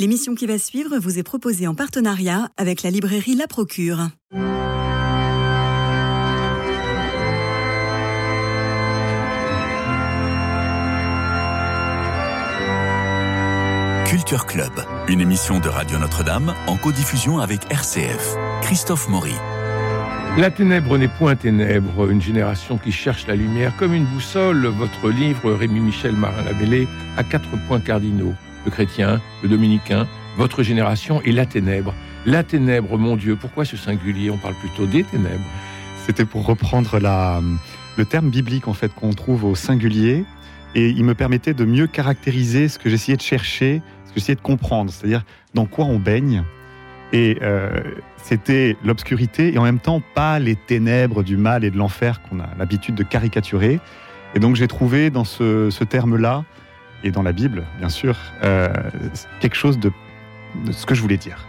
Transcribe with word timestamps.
L'émission 0.00 0.34
qui 0.34 0.46
va 0.46 0.58
suivre 0.58 0.96
vous 0.96 1.18
est 1.18 1.22
proposée 1.22 1.66
en 1.66 1.74
partenariat 1.74 2.48
avec 2.56 2.82
la 2.82 2.90
librairie 2.90 3.34
La 3.34 3.46
Procure. 3.46 4.08
Culture 14.06 14.46
Club, 14.46 14.72
une 15.08 15.20
émission 15.20 15.60
de 15.60 15.68
Radio 15.68 15.98
Notre-Dame 15.98 16.54
en 16.66 16.78
codiffusion 16.78 17.38
avec 17.38 17.70
RCF. 17.70 18.36
Christophe 18.62 19.06
Maury. 19.10 19.34
La 20.38 20.50
ténèbre 20.50 20.96
n'est 20.96 21.08
point 21.08 21.36
ténèbre, 21.36 22.08
une 22.08 22.22
génération 22.22 22.78
qui 22.78 22.90
cherche 22.90 23.26
la 23.26 23.36
lumière 23.36 23.76
comme 23.76 23.92
une 23.92 24.06
boussole. 24.06 24.64
Votre 24.64 25.10
livre, 25.10 25.52
Rémi 25.52 25.80
Michel 25.80 26.16
Marin-Labellé, 26.16 26.88
a 27.18 27.22
quatre 27.22 27.50
points 27.68 27.80
cardinaux. 27.80 28.32
Le 28.64 28.70
chrétien, 28.70 29.20
le 29.42 29.48
dominicain, 29.48 30.06
votre 30.36 30.62
génération 30.62 31.20
et 31.22 31.32
la 31.32 31.46
ténèbre. 31.46 31.94
La 32.26 32.42
ténèbre, 32.42 32.98
mon 32.98 33.16
Dieu, 33.16 33.36
pourquoi 33.36 33.64
ce 33.64 33.76
singulier? 33.76 34.30
On 34.30 34.36
parle 34.36 34.54
plutôt 34.54 34.86
des 34.86 35.04
ténèbres. 35.04 35.44
C'était 36.06 36.24
pour 36.24 36.44
reprendre 36.44 36.98
la, 36.98 37.40
le 37.96 38.04
terme 38.04 38.30
biblique 38.30 38.68
en 38.68 38.74
fait 38.74 38.92
qu'on 38.94 39.12
trouve 39.12 39.44
au 39.44 39.54
singulier 39.54 40.24
et 40.74 40.90
il 40.90 41.04
me 41.04 41.14
permettait 41.14 41.54
de 41.54 41.64
mieux 41.64 41.86
caractériser 41.86 42.68
ce 42.68 42.78
que 42.78 42.90
j'essayais 42.90 43.16
de 43.16 43.22
chercher, 43.22 43.82
ce 44.04 44.10
que 44.12 44.20
j'essayais 44.20 44.36
de 44.36 44.40
comprendre, 44.40 44.90
c'est-à-dire 44.90 45.24
dans 45.54 45.66
quoi 45.66 45.84
on 45.84 45.98
baigne. 45.98 46.44
Et 47.12 47.38
euh, 47.42 47.70
c'était 48.16 48.76
l'obscurité 48.84 49.52
et 49.52 49.58
en 49.58 49.64
même 49.64 49.80
temps 49.80 50.00
pas 50.14 50.38
les 50.38 50.54
ténèbres 50.54 51.22
du 51.22 51.36
mal 51.36 51.64
et 51.64 51.70
de 51.70 51.76
l'enfer 51.76 52.20
qu'on 52.22 52.38
a 52.40 52.48
l'habitude 52.58 52.94
de 52.94 53.02
caricaturer. 53.02 53.80
Et 54.34 54.38
donc 54.38 54.56
j'ai 54.56 54.68
trouvé 54.68 55.10
dans 55.10 55.24
ce, 55.24 55.70
ce 55.70 55.84
terme-là 55.84 56.44
et 57.04 57.10
dans 57.10 57.22
la 57.22 57.32
Bible, 57.32 57.64
bien 57.78 57.88
sûr, 57.88 58.16
euh, 58.44 58.68
quelque 59.40 59.56
chose 59.56 59.78
de, 59.78 59.90
de, 60.64 60.72
ce 60.72 60.86
que 60.86 60.94
je 60.94 61.02
voulais 61.02 61.16
dire. 61.16 61.46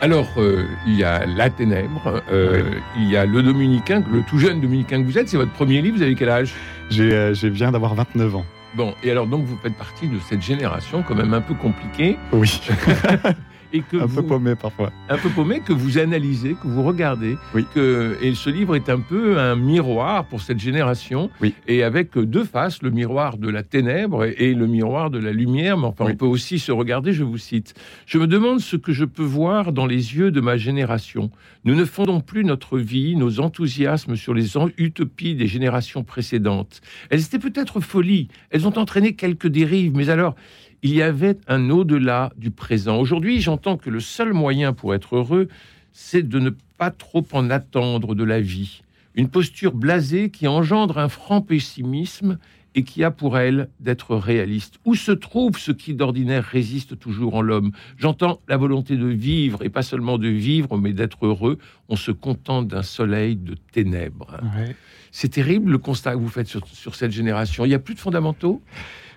Alors, 0.00 0.28
euh, 0.38 0.66
il 0.86 0.94
y 0.94 1.04
a 1.04 1.24
La 1.24 1.50
Ténèbre, 1.50 2.22
euh, 2.30 2.62
oui. 2.64 2.78
il 2.98 3.10
y 3.10 3.16
a 3.16 3.24
le 3.24 3.42
Dominicain, 3.42 4.02
le 4.10 4.22
tout 4.22 4.38
jeune 4.38 4.60
Dominicain 4.60 5.00
que 5.00 5.06
vous 5.06 5.18
êtes, 5.18 5.28
c'est 5.28 5.36
votre 5.36 5.52
premier 5.52 5.80
livre, 5.80 5.96
vous 5.96 6.02
avez 6.02 6.14
quel 6.14 6.28
âge? 6.28 6.54
J'ai 6.90 7.32
viens 7.50 7.72
d'avoir 7.72 7.94
29 7.94 8.36
ans. 8.36 8.44
Bon, 8.74 8.94
et 9.04 9.10
alors 9.10 9.26
donc 9.26 9.44
vous 9.44 9.56
faites 9.62 9.76
partie 9.76 10.08
de 10.08 10.18
cette 10.28 10.42
génération 10.42 11.04
quand 11.06 11.14
même 11.14 11.32
un 11.32 11.40
peu 11.40 11.54
compliquée. 11.54 12.18
Oui. 12.32 12.60
et 13.74 13.80
que 13.82 13.98
un 13.98 14.06
vous, 14.06 14.22
peu 14.22 14.28
paumé 14.28 14.54
parfois. 14.54 14.90
Un 15.10 15.18
peu 15.18 15.28
paumé, 15.28 15.60
que 15.60 15.72
vous 15.74 15.98
analysez, 15.98 16.54
que 16.54 16.66
vous 16.66 16.82
regardez. 16.82 17.36
Oui. 17.54 17.66
Que, 17.74 18.16
et 18.22 18.34
ce 18.34 18.48
livre 18.48 18.76
est 18.76 18.88
un 18.88 19.00
peu 19.00 19.38
un 19.38 19.56
miroir 19.56 20.24
pour 20.26 20.40
cette 20.40 20.60
génération. 20.60 21.28
Oui. 21.42 21.54
Et 21.68 21.82
avec 21.82 22.16
deux 22.16 22.44
faces, 22.44 22.82
le 22.82 22.90
miroir 22.90 23.36
de 23.36 23.50
la 23.50 23.62
ténèbre 23.62 24.24
et, 24.24 24.34
et 24.38 24.54
le 24.54 24.66
miroir 24.66 25.10
de 25.10 25.18
la 25.18 25.32
lumière. 25.32 25.76
Mais 25.76 25.86
enfin, 25.86 26.04
Oui. 26.06 26.12
on 26.14 26.16
peut 26.16 26.24
aussi 26.26 26.58
se 26.58 26.72
regarder, 26.72 27.12
je 27.12 27.24
vous 27.24 27.36
cite. 27.36 27.74
Je 28.06 28.16
me 28.18 28.26
demande 28.26 28.60
ce 28.60 28.76
que 28.76 28.92
je 28.92 29.04
peux 29.04 29.22
voir 29.22 29.72
dans 29.72 29.86
les 29.86 30.16
yeux 30.16 30.30
de 30.30 30.40
ma 30.40 30.56
génération. 30.56 31.30
Nous 31.64 31.74
ne 31.74 31.84
fondons 31.84 32.20
plus 32.20 32.44
notre 32.44 32.78
vie, 32.78 33.16
nos 33.16 33.40
enthousiasmes 33.40 34.16
sur 34.16 34.32
les 34.34 34.56
utopies 34.78 35.34
des 35.34 35.48
générations 35.48 36.04
précédentes. 36.04 36.80
Elles 37.10 37.22
étaient 37.22 37.38
peut-être 37.40 37.80
folies, 37.80 38.28
elles 38.50 38.68
ont 38.68 38.78
entraîné 38.78 39.14
quelques 39.14 39.48
dérives, 39.48 39.92
mais 39.96 40.10
alors 40.10 40.36
il 40.84 40.94
y 40.94 41.00
avait 41.02 41.38
un 41.48 41.70
au-delà 41.70 42.30
du 42.36 42.50
présent. 42.50 42.98
Aujourd'hui, 42.98 43.40
j'entends 43.40 43.78
que 43.78 43.88
le 43.88 44.00
seul 44.00 44.34
moyen 44.34 44.74
pour 44.74 44.94
être 44.94 45.16
heureux, 45.16 45.48
c'est 45.92 46.28
de 46.28 46.38
ne 46.38 46.50
pas 46.76 46.90
trop 46.90 47.26
en 47.32 47.48
attendre 47.48 48.14
de 48.14 48.22
la 48.22 48.40
vie. 48.40 48.82
Une 49.14 49.30
posture 49.30 49.72
blasée 49.72 50.28
qui 50.28 50.46
engendre 50.46 50.98
un 50.98 51.08
franc 51.08 51.40
pessimisme 51.40 52.38
et 52.74 52.82
qui 52.82 53.02
a 53.02 53.10
pour 53.10 53.38
elle 53.38 53.70
d'être 53.80 54.14
réaliste. 54.14 54.78
Où 54.84 54.94
se 54.94 55.12
trouve 55.12 55.56
ce 55.56 55.72
qui 55.72 55.94
d'ordinaire 55.94 56.44
résiste 56.44 56.98
toujours 56.98 57.36
en 57.36 57.40
l'homme? 57.40 57.70
J'entends 57.96 58.40
la 58.46 58.58
volonté 58.58 58.98
de 58.98 59.06
vivre, 59.06 59.62
et 59.62 59.70
pas 59.70 59.82
seulement 59.82 60.18
de 60.18 60.28
vivre, 60.28 60.76
mais 60.76 60.92
d'être 60.92 61.24
heureux. 61.24 61.56
On 61.88 61.96
se 61.96 62.10
contente 62.10 62.68
d'un 62.68 62.82
soleil 62.82 63.36
de 63.36 63.54
ténèbres. 63.72 64.38
Ouais. 64.56 64.76
C'est 65.12 65.28
terrible 65.28 65.70
le 65.70 65.78
constat 65.78 66.12
que 66.12 66.18
vous 66.18 66.28
faites 66.28 66.48
sur, 66.48 66.66
sur 66.66 66.94
cette 66.94 67.12
génération. 67.12 67.64
Il 67.64 67.68
n'y 67.68 67.74
a 67.74 67.78
plus 67.78 67.94
de 67.94 68.00
fondamentaux? 68.00 68.60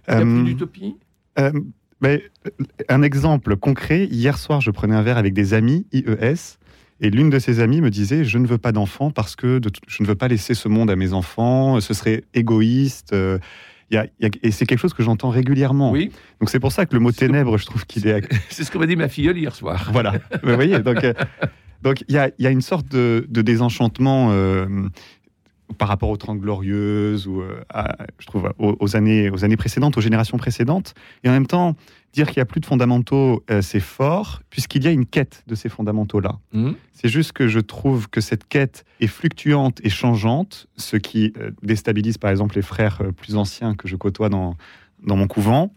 Il 0.08 0.16
n'y 0.16 0.22
a 0.22 0.26
Euh, 0.26 0.36
plus 0.36 0.44
d'utopie 0.54 0.96
Euh, 1.40 1.52
mais, 2.02 2.24
euh, 2.46 2.50
un 2.90 3.02
exemple 3.02 3.56
concret, 3.58 4.06
hier 4.06 4.38
soir, 4.38 4.62
je 4.62 4.72
prenais 4.72 4.96
un 4.96 5.02
verre 5.02 5.18
avec 5.18 5.34
des 5.34 5.54
amis 5.54 5.86
IES, 5.92 6.58
et 7.00 7.10
l'une 7.10 7.30
de 7.30 7.40
ces 7.40 7.60
amies 7.60 7.82
me 7.82 7.90
disait 7.90 8.24
Je 8.24 8.38
ne 8.38 8.48
veux 8.48 8.58
pas 8.58 8.72
d'enfants 8.72 9.12
parce 9.12 9.36
que 9.36 9.60
de 9.60 9.70
je 9.88 10.02
ne 10.04 10.08
veux 10.08 10.16
pas 10.16 10.28
laisser 10.28 10.54
ce 10.56 10.68
monde 10.68 10.90
à 10.90 10.96
mes 10.96 11.14
enfants, 11.14 11.80
ce 11.80 11.94
serait 11.94 12.24
égoïste. 12.34 13.14
euh, 13.14 13.38
il 13.90 13.96
y 13.96 13.98
a- 13.98 14.06
il 14.20 14.24
y 14.24 14.26
a- 14.26 14.32
et 14.44 14.52
c'est 14.52 14.66
quelque 14.66 14.80
chose 14.80 14.94
que 14.94 15.02
j'entends 15.04 15.30
régulièrement. 15.30 15.92
Oui, 15.92 16.12
Donc 16.42 16.50
c'est 16.50 16.60
pour 16.60 16.72
ça 16.74 16.86
que 16.86 16.94
le 16.94 17.00
mot 17.00 17.12
ténèbres, 17.14 17.58
je 17.58 17.66
trouve 17.66 17.86
qu'il 17.86 18.06
est. 18.08 18.22
c'est 18.50 18.64
ce 18.66 18.72
que 18.72 18.78
m'a 18.78 18.86
dit 18.86 18.96
ma 18.98 19.08
filleule 19.08 19.38
hier 19.38 19.56
soir. 19.56 19.90
voilà. 19.94 20.14
Vous 20.44 20.54
voyez, 20.56 20.80
donc 20.80 21.04
euh, 21.04 21.14
donc 21.84 22.04
il 22.10 22.16
y 22.16 22.18
a, 22.18 22.30
il 22.38 22.44
y 22.44 22.48
a 22.48 22.52
une 22.52 22.62
sorte 22.62 22.88
de, 22.92 23.26
de 23.30 23.42
désenchantement. 23.42 24.30
euh, 24.32 24.68
par 25.78 25.88
rapport 25.90 26.10
aux 26.10 26.18
Trente 26.18 26.40
Glorieuses 26.40 27.28
ou 27.28 27.42
euh, 27.42 27.62
à- 27.70 27.98
je 28.20 28.26
trouve 28.26 28.52
aux, 28.58 28.78
aux 28.80 28.96
années 28.96 29.30
aux 29.30 29.44
années 29.44 29.58
précédentes, 29.58 29.98
aux 29.98 30.02
générations 30.02 30.38
précédentes, 30.38 30.94
et 31.24 31.30
en 31.30 31.34
même 31.34 31.48
temps 31.48 31.76
dire 32.14 32.28
qu'il 32.28 32.38
n'y 32.40 32.44
a 32.44 32.46
plus 32.46 32.62
de 32.62 32.66
fondamentaux, 32.66 33.44
euh, 33.52 33.62
c'est 33.62 33.80
fort 33.82 34.42
puisqu'il 34.50 34.84
y 34.84 34.88
a 34.88 34.92
une 34.92 35.06
quête 35.06 35.44
de 35.48 35.56
ces 35.56 35.70
fondamentaux-là. 35.70 36.40
Hum, 36.54 36.76
C'est 36.94 37.10
juste 37.10 37.34
que 37.34 37.48
je 37.48 37.60
trouve 37.60 38.10
que 38.10 38.22
cette 38.22 38.48
quête 38.48 38.86
est 39.02 39.08
fluctuante 39.08 39.80
et 39.84 39.90
changeante, 39.90 40.68
ce 40.78 40.96
qui 40.98 41.34
euh, 41.38 41.52
déstabilise 41.64 42.18
par 42.18 42.32
exemple 42.32 42.56
les 42.56 42.62
frères 42.64 43.02
plus 43.18 43.36
anciens 43.36 43.76
que 43.76 43.88
je 43.88 43.96
côtoie 43.98 44.30
dans, 44.30 44.56
dans 45.06 45.16
mon 45.18 45.28
couvent, 45.28 45.72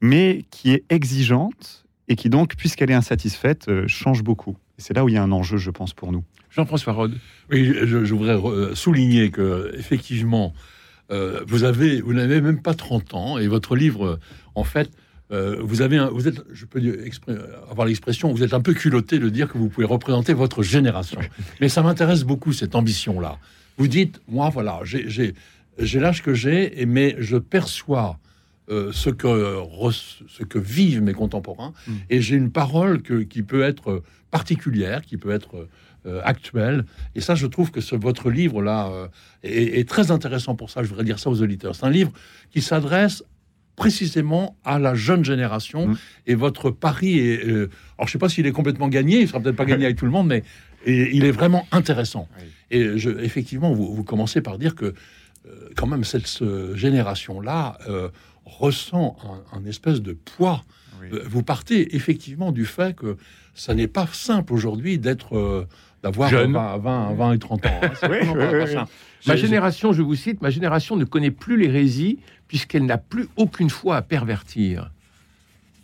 mais 0.00 0.44
qui 0.50 0.72
est 0.72 0.84
exigeante 0.90 1.84
et 2.08 2.16
qui 2.16 2.30
donc, 2.30 2.56
puisqu'elle 2.56 2.90
est 2.90 2.94
insatisfaite, 2.94 3.68
euh, 3.68 3.86
change 3.88 4.22
beaucoup. 4.22 4.56
Et 4.78 4.82
c'est 4.82 4.94
là 4.94 5.04
où 5.04 5.08
il 5.08 5.14
y 5.14 5.18
a 5.18 5.22
un 5.22 5.32
enjeu, 5.32 5.56
je 5.56 5.70
pense, 5.70 5.92
pour 5.92 6.12
nous. 6.12 6.22
Jean-François 6.56 6.94
Rode. 6.94 7.14
Oui, 7.50 7.72
je, 7.84 8.04
je 8.04 8.14
voudrais 8.14 8.34
re- 8.34 8.74
souligner 8.74 9.30
que 9.30 9.70
effectivement, 9.76 10.54
euh, 11.12 11.40
vous 11.46 11.64
avez, 11.64 12.00
vous 12.00 12.14
n'avez 12.14 12.40
même 12.40 12.62
pas 12.62 12.74
30 12.74 13.14
ans 13.14 13.38
et 13.38 13.46
votre 13.46 13.76
livre, 13.76 14.18
en 14.54 14.64
fait, 14.64 14.90
euh, 15.32 15.56
vous 15.60 15.82
avez, 15.82 15.98
un, 15.98 16.08
vous 16.08 16.28
êtes, 16.28 16.42
je 16.52 16.64
peux 16.64 16.80
dire, 16.80 16.94
avoir 17.70 17.86
l'expression, 17.86 18.32
vous 18.32 18.42
êtes 18.42 18.54
un 18.54 18.60
peu 18.62 18.72
culotté 18.72 19.18
de 19.18 19.28
dire 19.28 19.48
que 19.52 19.58
vous 19.58 19.68
pouvez 19.68 19.86
représenter 19.86 20.32
votre 20.32 20.62
génération. 20.62 21.20
Mais 21.60 21.68
ça 21.68 21.82
m'intéresse 21.82 22.24
beaucoup 22.24 22.52
cette 22.52 22.74
ambition-là. 22.74 23.38
Vous 23.76 23.88
dites, 23.88 24.20
moi, 24.26 24.48
voilà, 24.48 24.80
j'ai- 24.84 25.34
l'âge 25.78 26.22
que 26.22 26.32
j'ai, 26.32 26.86
mais 26.86 27.14
je 27.18 27.36
perçois 27.36 28.18
euh, 28.70 28.90
ce 28.92 29.10
que 29.10 29.58
ce 30.28 30.42
que 30.42 30.58
vivent 30.58 31.02
mes 31.02 31.12
contemporains, 31.12 31.72
Mm. 31.86 31.92
et 32.10 32.20
j'ai 32.22 32.34
une 32.36 32.50
parole 32.50 33.02
que, 33.02 33.22
qui 33.22 33.42
peut 33.42 33.62
être 33.62 34.02
particulière, 34.30 35.02
qui 35.02 35.18
peut 35.18 35.30
être 35.30 35.68
euh, 36.06 36.20
actuelle. 36.24 36.84
Et 37.14 37.20
ça, 37.20 37.34
je 37.34 37.46
trouve 37.46 37.70
que 37.70 37.80
ce, 37.80 37.96
votre 37.96 38.30
livre-là 38.30 38.88
euh, 38.88 39.08
est, 39.42 39.80
est 39.80 39.88
très 39.88 40.10
intéressant 40.10 40.54
pour 40.54 40.70
ça. 40.70 40.82
Je 40.82 40.88
voudrais 40.88 41.04
dire 41.04 41.18
ça 41.18 41.30
aux 41.30 41.42
auditeurs. 41.42 41.74
C'est 41.74 41.86
un 41.86 41.90
livre 41.90 42.12
qui 42.50 42.62
s'adresse 42.62 43.24
précisément 43.76 44.56
à 44.64 44.78
la 44.78 44.94
jeune 44.94 45.24
génération. 45.24 45.88
Mm. 45.88 45.98
Et 46.26 46.34
votre 46.34 46.70
pari 46.70 47.18
est... 47.18 47.46
euh, 47.46 47.70
alors, 47.98 48.08
je 48.08 48.12
sais 48.12 48.18
pas 48.18 48.28
s'il 48.28 48.46
est 48.46 48.52
complètement 48.52 48.88
gagné, 48.88 49.20
il 49.20 49.28
sera 49.28 49.40
peut-être 49.40 49.56
pas 49.56 49.66
gagné 49.66 49.84
avec 49.84 49.96
tout 49.96 50.06
le 50.06 50.10
monde, 50.10 50.28
mais 50.28 50.42
et, 50.86 51.14
il 51.14 51.24
est 51.24 51.30
vraiment 51.30 51.66
intéressant. 51.72 52.28
Oui. 52.38 52.44
Et 52.70 52.98
je, 52.98 53.10
effectivement, 53.10 53.72
vous, 53.72 53.94
vous 53.94 54.04
commencez 54.04 54.40
par 54.40 54.58
dire 54.58 54.74
que 54.74 54.86
euh, 54.86 55.68
quand 55.76 55.86
même 55.86 56.04
cette 56.04 56.26
ce 56.26 56.74
génération-là 56.74 57.78
euh, 57.88 58.08
ressent 58.44 59.16
un, 59.52 59.58
un 59.58 59.64
espèce 59.66 60.00
de 60.02 60.12
poids. 60.12 60.64
Vous 61.26 61.42
partez 61.42 61.94
effectivement 61.94 62.50
du 62.50 62.64
fait 62.64 62.96
que 62.96 63.16
ça 63.54 63.74
n'est 63.74 63.86
pas 63.86 64.08
simple 64.12 64.52
aujourd'hui 64.52 64.98
d'être 64.98 65.36
euh, 65.36 65.66
d'avoir 66.06 66.28
Jeune. 66.30 66.52
20, 66.52 66.78
20, 66.78 67.14
20 67.14 67.32
et 67.32 67.38
30 67.38 67.66
ans. 67.66 67.80
hein. 67.82 67.90
Oui, 68.10 68.16
oui, 68.22 68.44
oui. 68.52 68.74
Ma 69.26 69.36
génération, 69.36 69.92
je 69.92 70.02
vous 70.02 70.14
cite, 70.14 70.40
ma 70.40 70.50
génération 70.50 70.96
ne 70.96 71.04
connaît 71.04 71.30
plus 71.32 71.56
l'hérésie 71.56 72.18
puisqu'elle 72.48 72.86
n'a 72.86 72.98
plus 72.98 73.26
aucune 73.36 73.70
foi 73.70 73.96
à 73.96 74.02
pervertir. 74.02 74.90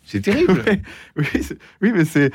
C'est 0.05 0.21
terrible. 0.21 0.63
Oui, 1.15 1.91
mais 1.93 2.05
c'est. 2.05 2.31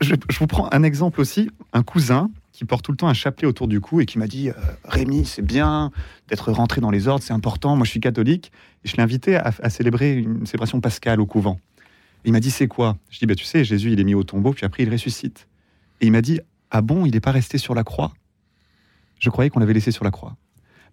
Je, 0.00 0.14
je 0.30 0.38
vous 0.38 0.46
prends 0.46 0.68
un 0.72 0.82
exemple 0.82 1.20
aussi. 1.20 1.50
Un 1.72 1.82
cousin 1.82 2.30
qui 2.52 2.64
porte 2.64 2.84
tout 2.84 2.90
le 2.92 2.96
temps 2.96 3.08
un 3.08 3.14
chapelet 3.14 3.46
autour 3.46 3.68
du 3.68 3.80
cou 3.80 4.00
et 4.00 4.06
qui 4.06 4.18
m'a 4.18 4.26
dit 4.26 4.48
euh, 4.48 4.54
Rémi, 4.84 5.26
c'est 5.26 5.42
bien 5.42 5.90
d'être 6.28 6.52
rentré 6.52 6.80
dans 6.80 6.90
les 6.90 7.06
ordres, 7.06 7.22
c'est 7.22 7.34
important. 7.34 7.76
Moi, 7.76 7.84
je 7.84 7.90
suis 7.90 8.00
catholique. 8.00 8.50
Et 8.84 8.88
je 8.88 8.96
l'ai 8.96 9.02
invité 9.02 9.36
à, 9.36 9.52
à 9.62 9.68
célébrer 9.70 10.14
une 10.16 10.46
célébration 10.46 10.80
pascale 10.80 11.20
au 11.20 11.26
couvent. 11.26 11.60
Et 12.24 12.28
il 12.28 12.32
m'a 12.32 12.40
dit 12.40 12.50
C'est 12.50 12.66
quoi? 12.68 12.96
Je 13.10 13.18
dis 13.18 13.26
bah, 13.26 13.34
Tu 13.34 13.44
sais, 13.44 13.62
Jésus, 13.64 13.92
il 13.92 14.00
est 14.00 14.04
mis 14.04 14.14
au 14.14 14.24
tombeau, 14.24 14.52
puis 14.52 14.64
après, 14.64 14.82
il 14.84 14.90
ressuscite. 14.90 15.48
Et 16.00 16.06
il 16.06 16.12
m'a 16.12 16.22
dit 16.22 16.40
Ah 16.70 16.80
bon, 16.82 17.06
il 17.06 17.12
n'est 17.12 17.20
pas 17.20 17.32
resté 17.32 17.58
sur 17.58 17.74
la 17.74 17.84
croix? 17.84 18.12
Je 19.18 19.30
croyais 19.30 19.50
qu'on 19.50 19.60
l'avait 19.60 19.72
laissé 19.74 19.90
sur 19.90 20.04
la 20.04 20.10
croix. 20.10 20.36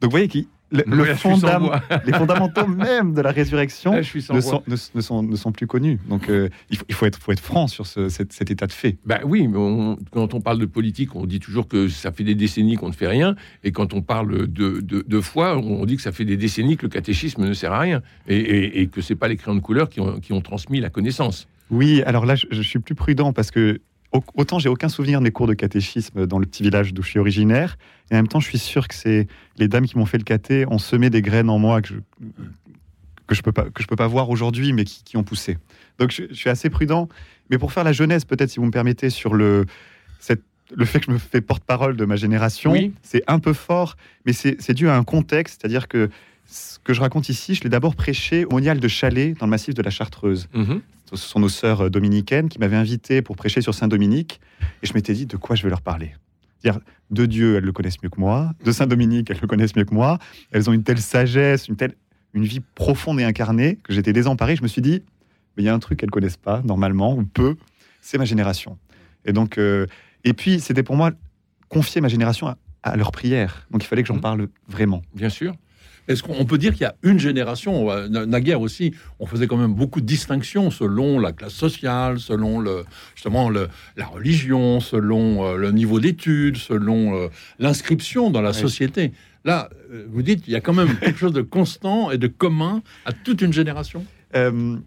Donc, 0.02 0.10
vous 0.10 0.12
voyez, 0.12 0.28
qui, 0.28 0.48
le, 0.72 0.84
le 0.88 1.04
fondam- 1.14 1.82
les 2.06 2.14
fondamentaux 2.14 2.66
même 2.68 3.14
de 3.14 3.22
la 3.22 3.32
résurrection 3.32 3.92
ne 4.36 4.42
sont, 4.42 4.64
ne, 4.68 4.76
ne 4.96 5.02
sont, 5.02 5.24
ne 5.24 5.36
sont 5.36 5.52
plus 5.52 5.68
connus. 5.68 6.00
Donc 6.10 6.30
euh, 6.30 6.50
il, 6.70 6.78
faut, 6.78 6.86
il 6.90 6.96
faut 6.96 7.06
être, 7.06 7.20
faut 7.20 7.32
être 7.32 7.40
franc 7.40 7.68
sur 7.68 7.86
ce- 7.86 8.10
cet, 8.10 8.34
cet 8.34 8.50
état 8.50 8.66
de 8.66 8.72
fait. 8.72 8.98
Ben 9.06 9.20
oui, 9.24 9.48
mais 9.48 9.58
on- 9.58 9.98
quand 10.12 10.34
on 10.34 10.42
parle 10.42 10.58
de 10.60 10.66
politique, 10.66 11.16
on 11.16 11.26
dit 11.26 11.40
toujours 11.40 11.68
que 11.68 11.88
ça 11.90 12.12
fait 12.12 12.24
des 12.24 12.34
décennies 12.36 12.76
qu'on 12.76 12.88
ne 12.88 12.94
fait 12.94 13.08
rien. 13.08 13.36
Et 13.64 13.72
quand 13.72 13.94
on 13.94 14.02
parle 14.02 14.48
de, 14.48 14.80
de- 14.82 15.06
de 15.08 15.22
foi, 15.22 15.58
on 15.58 15.86
dit 15.86 15.96
que 15.98 16.02
ça 16.02 16.12
fait 16.12 16.26
des 16.26 16.38
décennies 16.38 16.76
que 16.76 16.84
le 16.88 16.90
catéchisme 16.90 17.46
ne 17.46 17.54
sert 17.54 17.72
à 17.72 17.80
rien. 17.80 18.02
Et, 18.28 18.38
et- 18.38 18.82
et 18.82 18.88
que 18.88 19.02
ce 19.02 19.14
n'est 19.14 19.18
pas 19.18 19.28
les 19.28 19.38
crayons 19.38 19.56
de 19.56 19.62
couleur 19.62 19.90
qui 19.90 20.00
ont, 20.00 20.20
qui 20.20 20.34
ont 20.34 20.42
transmis 20.42 20.80
la 20.80 20.90
connaissance. 20.90 21.48
Oui, 21.70 22.02
alors 22.04 22.26
là, 22.26 22.36
je, 22.36 22.48
je 22.52 22.62
suis 22.62 22.80
plus 22.80 22.96
prudent 22.96 23.32
parce 23.32 23.52
que 23.52 23.80
autant 24.36 24.60
j'ai 24.60 24.70
aucun 24.70 24.90
souvenir 24.90 25.20
de 25.20 25.24
mes 25.24 25.32
cours 25.32 25.48
de 25.48 25.54
catéchisme 25.54 26.26
dans 26.28 26.40
le 26.40 26.46
petit 26.46 26.64
village 26.64 26.94
d'où 26.94 27.02
je 27.04 27.10
suis 27.10 27.20
originaire, 27.20 27.78
et 28.12 28.16
en 28.16 28.18
même 28.18 28.28
temps, 28.28 28.40
je 28.40 28.48
suis 28.48 28.60
sûr 28.60 28.88
que 28.88 28.94
c'est 28.96 29.28
les 29.58 29.68
dames 29.68 29.86
qui 29.86 29.98
m'ont 29.98 30.06
fait 30.06 30.18
le 30.18 30.24
caté 30.24 30.66
ont 30.68 30.78
semé 30.78 31.10
des 31.10 31.22
graines 31.22 31.50
en 31.50 31.58
moi 31.60 31.82
que 31.82 31.88
je 31.90 31.96
que 33.28 33.36
je 33.36 33.42
peux 33.42 33.52
pas 33.52 33.64
que 33.70 33.82
je 33.82 33.88
peux 33.88 33.96
pas 33.96 34.08
voir 34.08 34.30
aujourd'hui, 34.30 34.74
mais 34.74 34.84
qui, 34.84 35.04
qui 35.04 35.18
ont 35.18 35.24
poussé. 35.24 35.58
Donc, 36.00 36.12
je, 36.12 36.24
je 36.30 36.34
suis 36.36 36.50
assez 36.50 36.70
prudent. 36.70 37.08
Mais 37.50 37.58
pour 37.58 37.72
faire 37.72 37.84
la 37.84 37.94
jeunesse, 37.94 38.26
peut-être, 38.26 38.50
si 38.50 38.60
vous 38.60 38.66
me 38.66 38.72
permettez, 38.72 39.10
sur 39.10 39.34
le 39.34 39.66
cette- 40.20 40.44
le 40.76 40.86
fait 40.86 41.00
que 41.00 41.06
je 41.08 41.12
me 41.12 41.18
fais 41.18 41.42
porte-parole 41.42 41.96
de 41.98 42.06
ma 42.06 42.16
génération, 42.16 42.72
Oui. 42.72 42.94
c'est 43.04 43.22
un 43.28 43.40
peu 43.40 43.54
fort, 43.54 43.96
mais 44.26 44.34
c'est 44.34 44.56
c'est 44.62 44.74
dû 44.74 44.88
à 44.90 44.96
un 44.98 45.04
contexte, 45.04 45.62
c'est-à-dire 45.62 45.88
que 45.88 46.10
ce 46.48 46.80
que 46.84 46.94
je 46.94 47.02
raconte 47.02 47.30
ici, 47.30 47.54
je 47.56 47.64
l'ai 47.64 47.70
d'abord 47.70 47.96
prêché 47.96 48.46
au 48.46 48.52
monial 48.52 48.80
de 48.80 48.88
Chalais, 48.88 49.34
dans 49.40 49.46
le 49.46 49.50
massif 49.52 49.74
de 49.74 49.82
la 49.82 49.90
Chartreuse. 49.92 50.48
Mhm. 50.54 50.82
Ce 51.16 51.28
sont 51.28 51.40
nos 51.40 51.50
sœurs 51.50 51.82
euh, 51.86 51.90
dominicaines 51.90 52.50
qui 52.50 52.60
m'avaient 52.60 52.76
invité 52.78 53.22
pour 53.22 53.36
prêcher 53.36 53.62
sur 53.62 53.74
Saint-Dominique. 53.74 54.40
Et 54.82 54.88
je 54.88 54.94
m'étais 54.94 55.14
dit, 55.14 55.26
de 55.26 55.38
quoi 55.38 55.56
je 55.56 55.64
vais 55.64 55.70
leur 55.70 55.82
parler? 55.82 56.14
C'est-à-dire, 56.60 56.82
de 57.12 57.26
Dieu, 57.26 57.58
elles 57.58 57.64
le 57.64 57.72
connaissent 57.72 58.02
mieux 58.02 58.10
que 58.10 58.20
moi. 58.20 58.52
De 58.64 58.72
Saint-Dominique, 58.72 59.30
elles 59.30 59.40
le 59.42 59.48
connaissent 59.48 59.76
mieux 59.76 59.86
que 59.86 59.94
moi. 59.94 60.18
Elles 60.52 60.70
ont 60.70 60.74
une 60.74 60.84
telle 60.84 61.00
sagesse, 61.00 61.68
une 61.68 61.76
telle 61.76 61.94
une 62.36 62.46
vie 62.46 62.62
profonde 62.62 63.20
et 63.20 63.24
incarnée 63.24 63.78
que 63.84 63.94
j'étais 63.94 64.12
désemparé. 64.12 64.56
Je 64.56 64.64
me 64.64 64.68
suis 64.68 64.82
dit, 64.82 65.04
mais 65.56 65.62
il 65.62 65.66
y 65.68 65.70
a 65.70 65.74
un 65.74 65.78
truc 65.80 66.00
qu'elles 66.00 66.10
connaissent 66.10 66.38
pas, 66.38 66.62
normalement, 66.64 67.16
ou 67.16 67.24
peu, 67.24 67.58
c'est 68.02 68.18
ma 68.18 68.26
génération. 68.26 68.80
Et 69.26 69.34
donc, 69.34 69.60
euh, 69.60 69.86
et 70.24 70.34
puis, 70.34 70.60
c'était 70.60 70.82
pour 70.82 70.96
moi 70.96 71.12
confier 71.70 72.02
ma 72.02 72.08
génération 72.08 72.48
à, 72.48 72.58
à 72.82 72.96
leur 72.98 73.12
prière. 73.12 73.68
Donc, 73.70 73.84
il 73.84 73.88
fallait 73.88 74.02
que 74.02 74.08
j'en 74.08 74.16
Mhm. 74.16 74.22
parle 74.22 74.48
vraiment. 74.68 75.04
Bien 75.14 75.30
sûr. 75.30 75.54
Est-ce 76.08 76.22
qu'on 76.24 76.36
on 76.38 76.46
peut 76.46 76.58
dire 76.58 76.74
qu'il 76.74 76.82
y 76.82 76.86
a 76.86 76.96
une 77.04 77.20
génération 77.20 77.90
euh, 77.90 78.08
na- 78.10 78.26
Naguère 78.26 78.60
aussi, 78.62 78.94
on 79.20 79.26
faisait 79.26 79.48
quand 79.48 79.58
même 79.58 79.74
beaucoup 79.74 80.02
de 80.02 80.06
distinctions 80.06 80.70
selon 80.72 81.20
la 81.20 81.32
classe 81.32 81.54
sociale, 81.54 82.20
selon 82.20 82.60
le, 82.60 82.84
justement 83.16 83.50
le, 83.50 83.70
la 83.96 84.06
religion, 84.06 84.80
selon 84.80 85.46
euh, 85.46 85.56
le 85.58 85.72
niveau 85.72 86.00
d'études, 86.00 86.58
selon 86.58 87.16
euh, 87.16 87.28
l'inscription 87.60 88.32
dans 88.32 88.42
la 88.42 88.54
société. 88.54 89.12
Là, 89.46 89.70
vous 90.10 90.22
dites 90.22 90.42
qu'il 90.44 90.54
y 90.54 90.56
a 90.56 90.62
quand 90.62 90.74
même 90.74 90.96
quelque 91.00 91.20
chose 91.20 91.34
de 91.34 91.42
constant 91.42 92.12
et 92.12 92.18
de 92.18 92.28
commun 92.28 92.82
à 93.06 93.14
toute 93.14 93.42
une 93.42 93.54
génération? 93.54 94.06
Euh, 94.36 94.78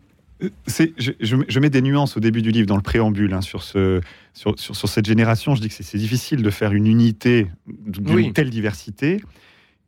je, 0.67 0.85
je- 0.99 1.37
je 1.49 1.61
mets 1.61 1.71
des 1.71 1.81
nuances 1.81 2.17
au 2.17 2.21
début 2.21 2.43
du 2.43 2.51
livre, 2.51 2.67
dans 2.67 2.77
le 2.77 2.83
préambule, 2.83 3.33
hein, 3.33 3.41
sur, 3.41 3.63
ce, 3.63 4.01
sur, 4.35 4.59
sur, 4.59 4.77
sur 4.77 4.89
cette 4.89 5.07
génération. 5.07 5.55
Je 5.55 5.63
dis 5.63 5.69
que 5.69 5.75
c'est, 5.75 5.83
c'est 5.83 5.97
difficile 5.99 6.43
de 6.43 6.51
faire 6.51 6.73
une 6.75 6.87
unité 6.87 7.47
d'une 7.87 8.11
Oui. 8.15 8.33
telle 8.35 8.51
diversité. 8.51 9.23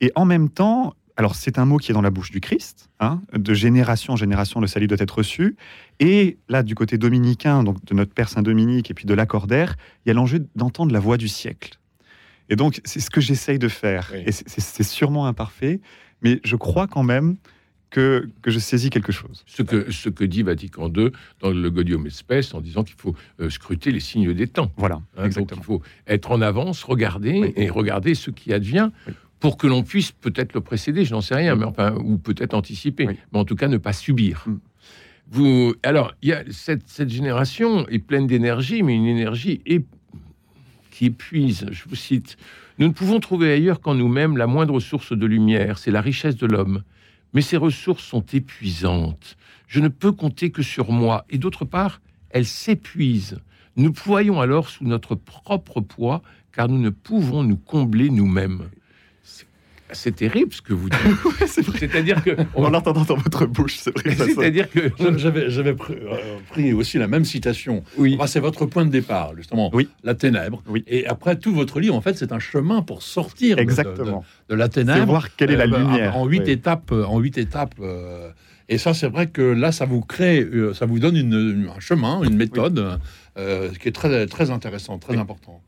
Et 0.01 0.11
en 0.15 0.25
même 0.25 0.49
temps, 0.49 0.95
alors 1.19 1.35
c'est 1.35 1.59
un 1.59 1.65
mot 1.65 1.77
qui 1.79 1.91
est 1.91 1.95
dans 1.95 2.01
la 2.01 2.11
bouche 2.11 2.31
du 2.31 2.41
Christ, 2.41 2.89
hein, 3.01 3.21
de 3.35 3.53
génération 3.53 4.13
en 4.13 4.17
génération, 4.17 4.61
le 4.61 4.69
salut 4.69 4.87
doit 4.87 4.99
être 5.01 5.19
reçu. 5.19 5.57
Et 5.99 6.39
là, 6.49 6.63
du 6.63 6.75
côté 6.77 6.97
dominicain, 6.97 7.65
donc 7.65 7.85
de 7.85 7.93
notre 7.93 8.15
Père 8.15 8.29
Saint-Dominique 8.29 8.91
et 8.91 8.95
puis 8.95 9.05
de 9.05 9.15
l'accordaire, 9.15 9.75
il 10.07 10.09
y 10.09 10.13
a 10.13 10.15
l'enjeu 10.15 10.47
d'entendre 10.55 10.93
la 10.93 11.01
voix 11.01 11.17
du 11.17 11.27
siècle. 11.29 11.79
Et 12.49 12.57
donc, 12.57 12.81
c'est 12.85 13.01
ce 13.01 13.11
que 13.11 13.21
j'essaye 13.21 13.59
de 13.59 13.69
faire. 13.69 14.11
Oui. 14.15 14.23
Et 14.27 14.33
c'est, 14.33 14.83
sûrement 14.85 15.27
imparfait, 15.27 15.81
mais 16.23 16.41
je 16.45 16.55
crois 16.57 16.87
quand 16.87 17.03
même 17.03 17.37
que, 17.91 18.29
que 18.43 18.51
je 18.51 18.59
saisis 18.61 18.91
quelque 18.91 19.13
chose. 19.13 19.43
Ce 19.47 19.63
que, 19.63 19.91
ce 19.91 20.09
que 20.11 20.23
dit 20.25 20.43
Vatican 20.45 20.89
II 20.95 21.11
dans 21.41 21.51
le 21.51 21.71
Gaudium 21.71 22.07
et 22.07 22.11
Spes 22.11 22.55
en 22.55 22.61
disant 22.61 22.85
qu'il 22.85 22.97
faut 22.97 23.15
euh, 23.41 23.51
scruter 23.51 23.91
les 23.91 24.01
signes 24.01 24.33
des 24.35 24.47
temps. 24.47 24.71
Voilà, 24.77 24.97
Hein, 24.97 25.01
donc 25.17 25.27
exactement. 25.27 25.61
il 25.63 25.65
faut 25.65 25.83
être 26.07 26.31
en 26.31 26.41
avance, 26.43 26.85
regarder 26.85 27.41
Oui. 27.41 27.53
et 27.57 27.71
regarder 27.71 28.15
ce 28.15 28.31
qui 28.31 28.53
advient 28.53 28.91
Oui. 29.07 29.15
Pour 29.41 29.57
que 29.57 29.67
l'on 29.67 29.83
puisse 29.83 30.13
peut-être 30.13 30.53
le 30.55 30.61
précéder, 30.61 31.05
je 31.05 31.13
n'en 31.15 31.21
sais 31.21 31.35
rien, 31.35 31.55
Oui. 31.55 31.61
mais 31.61 31.67
enfin, 31.67 31.95
ou 31.97 32.19
peut-être 32.19 32.55
anticiper, 32.55 33.07
Oui. 33.07 33.17
mais 33.33 33.39
en 33.39 33.45
tout 33.45 33.55
cas 33.57 33.69
ne 33.69 33.77
pas 33.77 33.93
subir. 33.93 34.45
Mm. 34.47 34.59
Vous, 35.31 35.75
alors, 35.83 36.15
y 36.23 36.33
a 36.33 36.43
cette, 36.51 36.89
cette 36.89 37.11
génération 37.11 37.87
est 37.89 37.99
pleine 37.99 38.27
d'énergie, 38.27 38.83
mais 38.83 38.95
une 38.95 39.07
énergie 39.07 39.61
qui 40.91 41.07
épuise. 41.07 41.67
Je 41.71 41.85
vous 41.89 41.97
cite 41.97 42.37
Nous 42.79 42.89
ne 42.89 42.93
pouvons 42.93 43.21
trouver 43.21 43.53
ailleurs 43.53 43.81
qu'en 43.81 43.95
nous-mêmes 43.95 44.37
la 44.37 44.47
moindre 44.47 44.81
source 44.81 45.13
de 45.13 45.27
lumière, 45.27 45.79
c'est 45.79 45.91
la 45.91 46.01
richesse 46.01 46.37
de 46.37 46.47
l'homme. 46.47 46.83
Mais 47.35 47.43
ces 47.43 47.59
ressources 47.59 48.05
sont 48.05 48.25
épuisantes. 48.33 49.37
Je 49.67 49.81
ne 49.81 49.89
peux 49.89 50.13
compter 50.13 50.51
que 50.51 50.63
sur 50.63 50.91
moi. 50.93 51.27
Et 51.29 51.37
d'autre 51.37 51.67
part, 51.67 52.01
elles 52.31 52.47
s'épuisent. 52.47 53.39
Nous 53.77 53.93
ployons 53.93 54.41
alors 54.41 54.71
sous 54.71 54.85
notre 54.85 55.15
propre 55.15 55.83
poids, 55.83 56.23
car 56.53 56.69
nous 56.69 56.79
ne 56.79 56.89
pouvons 56.91 57.43
nous 57.45 57.59
combler 57.59 58.09
nous-mêmes. 58.09 58.63
C'est- 59.93 60.15
terrible 60.17 60.53
ce 60.53 60.61
que 60.63 60.73
vous 60.73 60.89
dites. 60.89 60.99
c'est 61.47 61.63
vrai. 61.65 61.79
C'est-à-dire 61.79 62.23
que, 62.25 62.31
En 62.55 62.71
l'entendant 62.71 63.05
dans 63.05 63.15
votre 63.17 63.47
bouche, 63.47 63.77
c'est-à-dire 63.79 64.69
que, 64.71 64.91
J'avais 65.19 65.47
euh, 65.71 66.15
pris 66.51 66.73
aussi 66.73 66.99
la 66.99 67.07
même 67.09 67.25
citation. 67.25 67.83
oui, 67.97 68.15
Enfin, 68.17 68.27
c'est 68.27 68.41
votre 68.41 68.67
point 68.67 68.85
de 68.85 68.91
départ, 68.91 69.33
justement. 69.37 69.71
Oui. 69.73 69.89
La 70.05 70.15
ténèbre. 70.15 70.63
Oui. 70.69 70.85
Et 70.87 71.07
après, 71.07 71.37
tout 71.37 71.55
votre 71.55 71.81
livre, 71.81 71.95
en 71.95 72.01
fait, 72.01 72.17
c'est 72.19 72.33
un 72.33 72.39
chemin 72.39 72.83
pour 72.83 73.03
sortir 73.03 73.57
de- 73.57 73.61
de- 73.61 73.63
Exactement. 73.63 74.25
de, 74.49 74.55
la 74.55 74.69
ténèbre. 74.69 75.07
voir 75.07 75.35
quelle 75.37 75.51
est 75.53 75.57
la 75.57 75.65
Euh, 75.65 75.69
bah, 75.69 75.79
lumière. 75.79 76.17
En 76.17 76.27
huit 76.27 76.43
Oui. 76.45 76.51
étapes. 76.51 76.91
euh, 76.93 77.05
En 77.05 77.19
huit 77.19 77.39
étapes. 77.39 77.75
euh, 77.81 78.31
et 78.69 78.77
ça, 78.79 78.93
c'est 78.95 79.09
vrai 79.09 79.29
que 79.29 79.41
là, 79.43 79.73
ça 79.73 79.87
vous 79.87 80.01
crée, 80.03 80.47
ça 80.75 80.85
vous 80.87 80.99
donne 80.99 81.17
une- 81.17 81.71
un 81.75 81.81
chemin, 81.81 82.23
une 82.23 82.37
méthode 82.37 82.99
euh, 83.39 83.69
qui 83.81 83.89
est 83.89 83.93
très, 83.93 84.27
très 84.27 84.51
intéressant, 84.51 84.99
très 84.99 85.15
Oui. 85.15 85.19
important. 85.21 85.61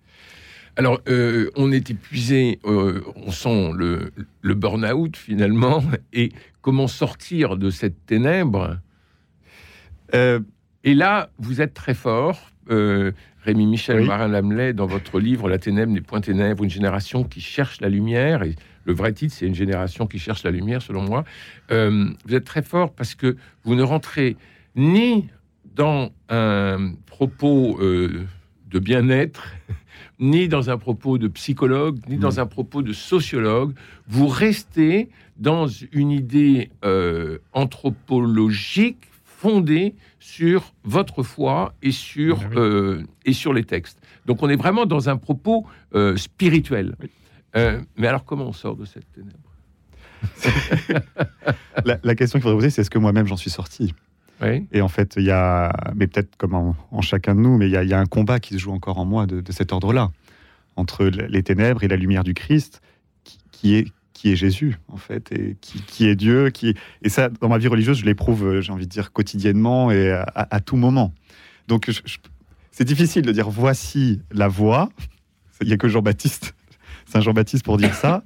Alors, 0.81 1.03
euh, 1.11 1.50
on 1.56 1.73
est 1.73 1.91
épuisé, 1.91 2.59
euh, 2.65 3.03
on 3.15 3.31
sent 3.31 3.73
le, 3.77 4.12
le 4.41 4.55
burn-out 4.55 5.15
finalement, 5.15 5.82
et 6.15 6.32
comment 6.62 6.88
sortir 6.88 7.59
de 7.59 7.69
cette 7.69 8.06
ténèbre? 8.06 8.79
Euh, 10.15 10.41
Et 10.82 10.94
là, 10.94 11.29
vous 11.38 11.61
êtes 11.61 11.75
très 11.75 11.93
fort. 11.93 12.50
Rémi 12.67 13.67
Michel 13.67 14.00
Oui. 14.00 14.06
Marin 14.06 14.29
Lamelet, 14.29 14.73
dans 14.73 14.87
votre 14.87 15.21
livre 15.21 15.50
La 15.50 15.59
ténèbre 15.59 15.93
n'est 15.93 16.00
point 16.00 16.23
ténèbres, 16.23 16.65
une 16.65 16.71
génération 16.71 17.25
qui 17.25 17.43
cherche 17.43 17.82
la 17.82 17.91
lumière. 17.91 18.43
Et 18.43 18.56
le 18.87 18.94
vrai 18.94 19.12
titre, 19.12 19.35
c'est 19.37 19.47
une 19.47 19.55
génération 19.55 20.06
qui 20.06 20.19
cherche 20.19 20.44
la 20.44 20.50
lumière, 20.50 20.81
selon 20.81 21.03
moi. 21.03 21.25
Vous 21.69 22.35
êtes 22.35 22.47
très 22.47 22.62
fort 22.62 22.94
parce 22.94 23.15
que 23.15 23.37
vous 23.65 23.75
ne 23.75 23.82
rentrez 23.82 24.38
ni 24.77 25.29
dans 25.75 26.11
un 26.31 26.94
propos 27.05 27.79
de 28.70 28.78
bien-être, 28.78 29.44
ni 30.20 30.49
dans 30.49 30.70
un 30.70 30.78
propos 30.78 31.19
de 31.19 31.28
psychologue, 31.28 31.99
ni 32.08 32.17
dans 32.17 32.40
un 32.40 32.46
propos 32.46 32.82
de 32.82 32.93
sociologue. 32.93 33.75
Vous 34.08 34.28
restez 34.28 35.08
dans 35.37 35.67
une 35.93 36.11
idée 36.11 36.70
euh, 36.84 37.38
anthropologique 37.52 39.08
fondée 39.25 39.94
sur 40.19 40.75
votre 40.84 41.22
foi 41.22 41.75
et 41.82 41.93
sur, 41.93 42.38
Ah 42.43 42.46
oui. 42.50 42.56
euh, 42.58 43.02
et 43.25 43.32
sur 43.32 43.52
les 43.55 43.64
textes. 43.64 43.98
Donc 44.27 44.43
on 44.43 44.48
est 44.50 44.56
vraiment 44.56 44.84
dans 44.86 45.08
un 45.08 45.17
propos 45.17 45.67
euh, 45.94 46.17
spirituel. 46.17 46.94
Oui. 47.00 47.08
Mais 47.96 48.06
alors 48.06 48.24
comment 48.24 48.46
on 48.46 48.53
sort 48.53 48.77
de 48.77 48.84
cette 48.84 49.10
ténèbre? 49.12 49.39
La, 51.84 51.98
la 52.03 52.15
question 52.15 52.39
qu'il 52.39 52.43
faudrait 52.43 52.56
poser, 52.58 52.70
c'est 52.70 52.82
est-ce 52.82 52.91
que 52.91 52.98
moi-même 52.98 53.27
j'en 53.27 53.36
suis 53.39 53.50
sorti? 53.50 53.94
Et 54.73 54.81
en 54.81 54.89
fait, 54.89 55.15
il 55.17 55.25
y 55.25 55.31
a, 55.31 55.73
mais 55.94 56.06
peut-être 56.06 56.37
comme 56.37 56.55
en, 56.55 57.01
chacun 57.03 57.35
de 57.35 57.41
nous, 57.41 57.59
mais 57.59 57.67
il 57.69 57.73
y, 57.73 57.94
a, 57.94 57.99
un 57.99 58.06
combat 58.06 58.41
qui 58.41 58.55
se 58.55 58.59
joue 58.59 58.73
encore 58.73 58.99
en 58.99 59.05
moi 59.05 59.27
de, 59.27 59.53
cet 59.53 59.73
ordre-là, 59.73 60.11
entre 60.77 61.05
les 61.05 61.43
ténèbres 61.43 61.85
et 61.85 61.89
la 61.89 61.97
lumière 61.97 62.25
du 62.25 62.35
Christ, 62.35 62.81
qui, 63.53 63.75
est 63.75 63.93
qui 64.20 64.32
est 64.32 64.37
Jésus 64.37 64.77
en 64.89 64.99
fait, 64.99 65.32
et 65.32 65.56
qui, 65.61 66.06
est 66.06 66.15
Dieu, 66.15 66.51
qui 66.51 66.75
et 67.03 67.09
ça 67.09 67.31
dans 67.41 67.49
ma 67.49 67.56
vie 67.56 67.69
religieuse, 67.69 67.99
je 67.99 68.05
l'éprouve, 68.05 68.47
euh, 68.47 68.61
j'ai 68.61 68.70
envie 68.70 68.87
de 68.87 68.91
dire 68.91 69.13
quotidiennement 69.13 69.91
et 69.91 70.11
à, 70.35 70.61
tout 70.61 70.77
moment. 70.77 71.15
Donc 71.69 71.91
c'est 72.70 72.85
difficile 72.85 73.23
de 73.23 73.32
dire 73.32 73.49
voici 73.49 74.20
la 74.31 74.49
voie. 74.49 74.91
Il 75.63 75.69
n'y 75.69 75.73
a 75.73 75.79
que 75.79 75.89
Jean-Baptiste, 75.89 76.55
Saint 77.06 77.20
Jean-Baptiste 77.20 77.65
pour 77.65 77.79
dire 77.79 77.94
ça. 77.94 78.23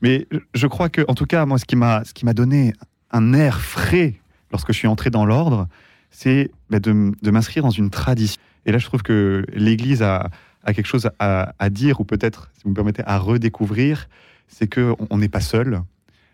Mais 0.00 0.26
je 0.54 0.66
crois 0.66 0.88
que, 0.88 1.02
en 1.08 1.14
tout 1.14 1.26
cas, 1.26 1.46
moi, 1.46 1.58
ce 1.58 1.64
qui 1.64 1.76
m'a, 1.76 2.04
ce 2.04 2.12
qui 2.12 2.24
m'a 2.24 2.34
donné 2.34 2.72
un 3.10 3.32
air 3.32 3.60
frais 3.60 4.20
lorsque 4.54 4.72
je 4.72 4.78
suis 4.78 4.86
entré 4.86 5.10
dans 5.10 5.26
l'ordre, 5.26 5.66
c'est 6.10 6.52
bah, 6.70 6.78
de, 6.78 6.92
m'inscrire 7.28 7.64
dans 7.64 7.70
une 7.70 7.90
tradition. 7.90 8.40
Et 8.66 8.70
là, 8.70 8.78
je 8.78 8.86
trouve 8.86 9.02
que 9.02 9.44
l'Église 9.52 10.00
a, 10.00 10.30
quelque 10.64 10.86
chose 10.86 11.10
à, 11.18 11.70
dire, 11.70 12.00
ou 12.00 12.04
peut-être, 12.04 12.50
si 12.54 12.62
vous 12.62 12.70
me 12.70 12.74
permettez, 12.74 13.02
à 13.04 13.18
redécouvrir, 13.18 14.08
c'est 14.46 14.68
que 14.68 14.94
on- 15.00 15.08
on 15.10 15.18
n'est 15.18 15.28
pas 15.28 15.40
seul. 15.40 15.82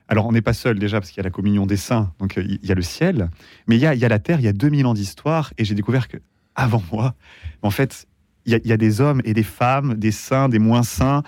Alors, 0.07 0.27
on 0.27 0.33
n'est 0.33 0.43
pas 0.43 0.53
seul 0.53 0.79
déjà 0.79 1.01
parce 1.01 1.11
qu'il 1.11 1.17
y 1.17 1.21
a 1.21 1.25
la 1.25 1.31
communion 1.31 1.65
des 1.65 1.79
saints, 1.79 2.13
donc 2.19 2.37
il 2.37 2.59
y 2.63 2.71
a 2.71 2.75
le 2.75 2.83
ciel, 2.83 3.31
mais 3.67 3.77
il 3.77 3.81
y 3.81 3.87
a, 3.87 4.09
la 4.09 4.19
terre, 4.19 4.39
il 4.39 4.45
y 4.45 4.49
a 4.49 4.53
2000 4.53 4.85
ans 4.85 4.93
d'histoire, 4.93 5.55
et 5.57 5.65
j'ai 5.65 5.75
découvert 5.75 6.07
que 6.07 6.19
avant 6.55 6.83
moi, 6.93 7.15
en 7.63 7.71
fait, 7.71 8.07
il 8.45 8.53
y, 8.53 8.73
a, 8.73 8.77
des 8.77 9.01
hommes 9.01 9.23
et 9.25 9.33
des 9.33 9.43
femmes, 9.43 9.95
des 9.95 10.13
saints, 10.13 10.51
des 10.51 10.59
moins 10.59 10.83
saints, 10.83 11.23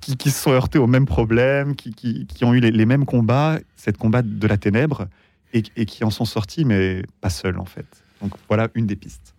qui, 0.00 0.30
se 0.30 0.42
sont 0.42 0.52
heurtés 0.52 0.78
aux 0.78 0.86
mêmes 0.86 1.04
problèmes, 1.04 1.74
qui 1.74 2.26
ont 2.42 2.54
eu 2.54 2.60
les, 2.60 2.70
les 2.70 2.86
mêmes 2.86 3.04
combats, 3.04 3.58
cette 3.74 3.98
combat 3.98 4.22
de 4.22 4.46
la 4.46 4.56
ténèbre, 4.56 5.08
et, 5.76 5.86
qui 5.86 6.04
en 6.04 6.10
sont 6.10 6.24
sortis, 6.24 6.64
mais 6.64 7.02
pas 7.20 7.30
seuls 7.30 7.58
en 7.58 7.64
fait. 7.64 7.86
Donc 8.20 8.32
voilà 8.48 8.68
une 8.74 8.86
des 8.86 8.96
pistes. 8.96 9.34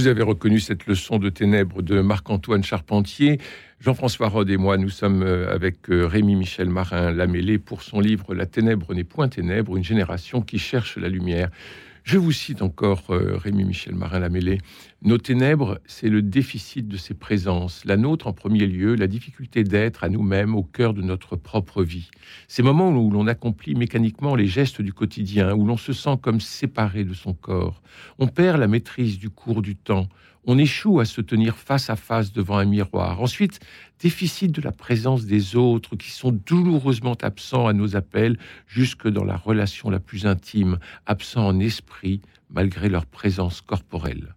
Vous 0.00 0.06
avez 0.06 0.22
reconnu 0.22 0.60
cette 0.60 0.86
leçon 0.86 1.18
de 1.18 1.28
ténèbres 1.28 1.82
de 1.82 2.00
Marc-Antoine 2.00 2.64
Charpentier. 2.64 3.38
Jean-François 3.80 4.28
Rode 4.28 4.48
et 4.48 4.56
moi, 4.56 4.78
nous 4.78 4.88
sommes 4.88 5.22
euh, 5.22 5.54
avec 5.54 5.90
euh, 5.90 6.06
Rémi 6.06 6.36
Michel 6.36 6.70
Marin 6.70 7.12
Lamélé 7.12 7.58
pour 7.58 7.82
son 7.82 8.00
livre 8.00 8.34
La 8.34 8.46
ténèbre 8.46 8.94
n'est 8.94 9.04
point 9.04 9.28
ténèbre, 9.28 9.76
une 9.76 9.84
génération 9.84 10.40
qui 10.40 10.58
cherche 10.58 10.96
la 10.96 11.10
lumière. 11.10 11.50
Je 12.02 12.18
vous 12.18 12.32
cite 12.32 12.62
encore 12.62 13.10
euh, 13.10 13.36
Rémi 13.36 13.64
Michel 13.64 13.94
Marin 13.94 14.20
Lamélé. 14.20 14.58
Nos 15.02 15.18
ténèbres, 15.18 15.80
c'est 15.86 16.08
le 16.08 16.22
déficit 16.22 16.88
de 16.88 16.96
ces 16.96 17.14
présences, 17.14 17.84
la 17.84 17.96
nôtre 17.96 18.26
en 18.26 18.32
premier 18.32 18.66
lieu, 18.66 18.94
la 18.94 19.06
difficulté 19.06 19.64
d'être 19.64 20.02
à 20.02 20.08
nous-mêmes 20.08 20.54
au 20.54 20.62
cœur 20.62 20.94
de 20.94 21.02
notre 21.02 21.36
propre 21.36 21.82
vie. 21.82 22.10
Ces 22.48 22.62
moments 22.62 22.90
où 22.90 23.10
l'on 23.10 23.26
accomplit 23.26 23.74
mécaniquement 23.74 24.34
les 24.34 24.46
gestes 24.46 24.80
du 24.80 24.92
quotidien, 24.92 25.54
où 25.54 25.66
l'on 25.66 25.76
se 25.76 25.92
sent 25.92 26.16
comme 26.22 26.40
séparé 26.40 27.04
de 27.04 27.14
son 27.14 27.34
corps. 27.34 27.82
On 28.18 28.28
perd 28.28 28.58
la 28.58 28.66
maîtrise 28.66 29.18
du 29.18 29.30
cours 29.30 29.62
du 29.62 29.76
temps. 29.76 30.08
On 30.46 30.56
échoue 30.56 31.00
à 31.00 31.04
se 31.04 31.20
tenir 31.20 31.56
face 31.56 31.90
à 31.90 31.96
face 31.96 32.32
devant 32.32 32.56
un 32.56 32.64
miroir. 32.64 33.20
Ensuite, 33.20 33.60
déficit 34.00 34.52
de 34.52 34.62
la 34.62 34.72
présence 34.72 35.26
des 35.26 35.54
autres 35.54 35.96
qui 35.96 36.10
sont 36.10 36.32
douloureusement 36.32 37.16
absents 37.20 37.66
à 37.66 37.74
nos 37.74 37.94
appels 37.94 38.38
jusque 38.66 39.06
dans 39.06 39.24
la 39.24 39.36
relation 39.36 39.90
la 39.90 40.00
plus 40.00 40.26
intime, 40.26 40.78
absents 41.04 41.46
en 41.46 41.60
esprit 41.60 42.22
malgré 42.48 42.88
leur 42.88 43.04
présence 43.04 43.60
corporelle. 43.60 44.34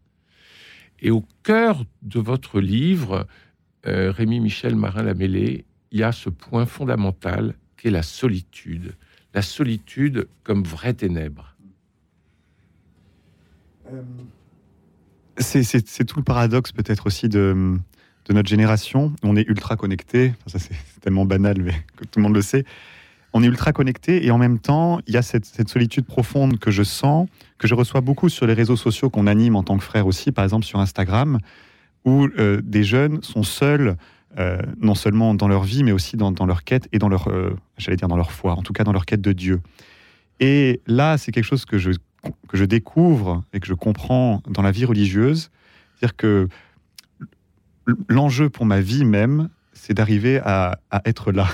Et 0.99 1.09
au 1.09 1.25
cœur 1.43 1.83
de 2.01 2.19
votre 2.19 2.59
livre, 2.59 3.25
euh, 3.87 4.11
Rémi 4.11 4.39
Michel 4.39 4.75
Marin-Lamélé, 4.75 5.65
il 5.91 5.99
y 5.99 6.03
a 6.03 6.11
ce 6.11 6.29
point 6.29 6.65
fondamental 6.65 7.55
qu'est 7.77 7.91
la 7.91 8.03
solitude. 8.03 8.95
La 9.33 9.41
solitude 9.41 10.27
comme 10.43 10.63
vraie 10.63 10.93
ténèbre. 10.93 11.55
Euh, 13.91 14.01
c'est 15.37 16.05
tout 16.05 16.17
le 16.17 16.23
paradoxe 16.23 16.71
peut-être 16.71 17.07
aussi 17.07 17.29
de, 17.29 17.77
notre 18.29 18.49
génération. 18.49 19.13
On 19.23 19.35
est 19.35 19.47
ultra 19.47 19.75
connecté, 19.75 20.33
ça 20.47 20.59
c'est 20.59 20.75
tellement 21.01 21.25
banal, 21.25 21.61
mais 21.61 21.73
que 21.97 22.05
tout 22.05 22.19
le 22.19 22.23
monde 22.23 22.35
le 22.35 22.41
sait. 22.41 22.65
On 23.35 23.41
est 23.41 23.47
ultra 23.47 23.73
connecté 23.73 24.25
et 24.25 24.29
en 24.29 24.37
même 24.37 24.59
temps, 24.59 24.99
il 25.07 25.13
y 25.13 25.17
a 25.17 25.23
cette, 25.23 25.67
solitude 25.67 26.05
profonde 26.05 26.59
que 26.59 26.69
je 26.69 26.83
sens, 26.83 27.27
que 27.57 27.67
je 27.67 27.73
reçois 27.73 28.01
beaucoup 28.01 28.29
sur 28.29 28.45
les 28.45 28.53
réseaux 28.53 28.75
sociaux 28.75 29.09
qu'on 29.09 29.25
anime 29.25 29.55
en 29.55 29.63
tant 29.63 29.77
que 29.77 29.83
frère 29.83 30.05
aussi, 30.05 30.31
par 30.31 30.43
exemple 30.43 30.65
sur 30.65 30.79
Instagram, 30.79 31.39
où 32.05 32.27
euh, 32.37 32.61
des 32.63 32.83
jeunes 32.83 33.23
sont 33.23 33.41
seuls, 33.41 33.97
euh, 34.37 34.59
non 34.79 34.93
seulement 34.93 35.33
dans 35.33 35.47
leur 35.47 35.63
vie, 35.63 35.83
mais 35.83 35.91
aussi 35.91 36.15
dans, 36.15 36.31
dans 36.31 36.45
leur 36.45 36.63
quête 36.63 36.87
et 36.91 36.99
dans 36.99 37.09
leur, 37.09 37.27
euh, 37.27 37.55
j'allais 37.77 37.97
dire 37.97 38.07
dans 38.07 38.17
leur 38.17 38.31
foi, 38.31 38.53
en 38.53 38.61
tout 38.61 38.73
cas 38.73 38.83
dans 38.83 38.93
leur 38.93 39.07
quête 39.07 39.21
de 39.21 39.31
Dieu. 39.31 39.61
Et 40.39 40.81
là, 40.85 41.17
c'est 41.17 41.31
quelque 41.31 41.45
chose 41.45 41.65
que 41.65 41.79
je 41.79 41.91
que 42.47 42.57
je 42.57 42.65
découvre 42.65 43.43
et 43.53 43.59
que 43.59 43.67
je 43.67 43.73
comprends 43.73 44.41
dans 44.47 44.61
la 44.61 44.71
vie 44.71 44.85
religieuse. 44.85 45.49
C'est-à-dire 45.95 46.15
que 46.15 46.47
l'enjeu 48.07 48.49
pour 48.49 48.65
ma 48.65 48.81
vie 48.81 49.05
même, 49.05 49.49
c'est 49.73 49.93
d'arriver 49.93 50.39
à, 50.43 50.79
être 51.05 51.31
là. 51.31 51.47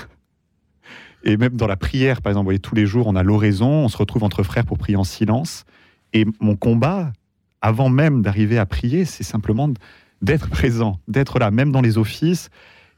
Et 1.24 1.36
même 1.36 1.56
dans 1.56 1.66
la 1.66 1.76
prière, 1.76 2.22
par 2.22 2.30
exemple, 2.30 2.44
vous 2.44 2.48
voyez, 2.48 2.58
tous 2.60 2.74
les 2.74 2.86
jours, 2.86 3.06
on 3.06 3.16
a 3.16 3.22
l'oraison, 3.22 3.68
on 3.68 3.88
se 3.88 3.96
retrouve 3.96 4.24
entre 4.24 4.42
frères 4.42 4.64
pour 4.64 4.78
prier 4.78 4.96
en 4.96 5.04
silence. 5.04 5.64
Et 6.12 6.24
mon 6.40 6.56
combat, 6.56 7.12
avant 7.60 7.88
même 7.88 8.22
d'arriver 8.22 8.58
à 8.58 8.66
prier, 8.66 9.04
c'est 9.04 9.24
simplement 9.24 9.70
d'être 10.22 10.48
présent, 10.48 11.00
d'être 11.08 11.38
là, 11.38 11.50
même 11.50 11.72
dans 11.72 11.82
les 11.82 11.98
offices. 11.98 12.50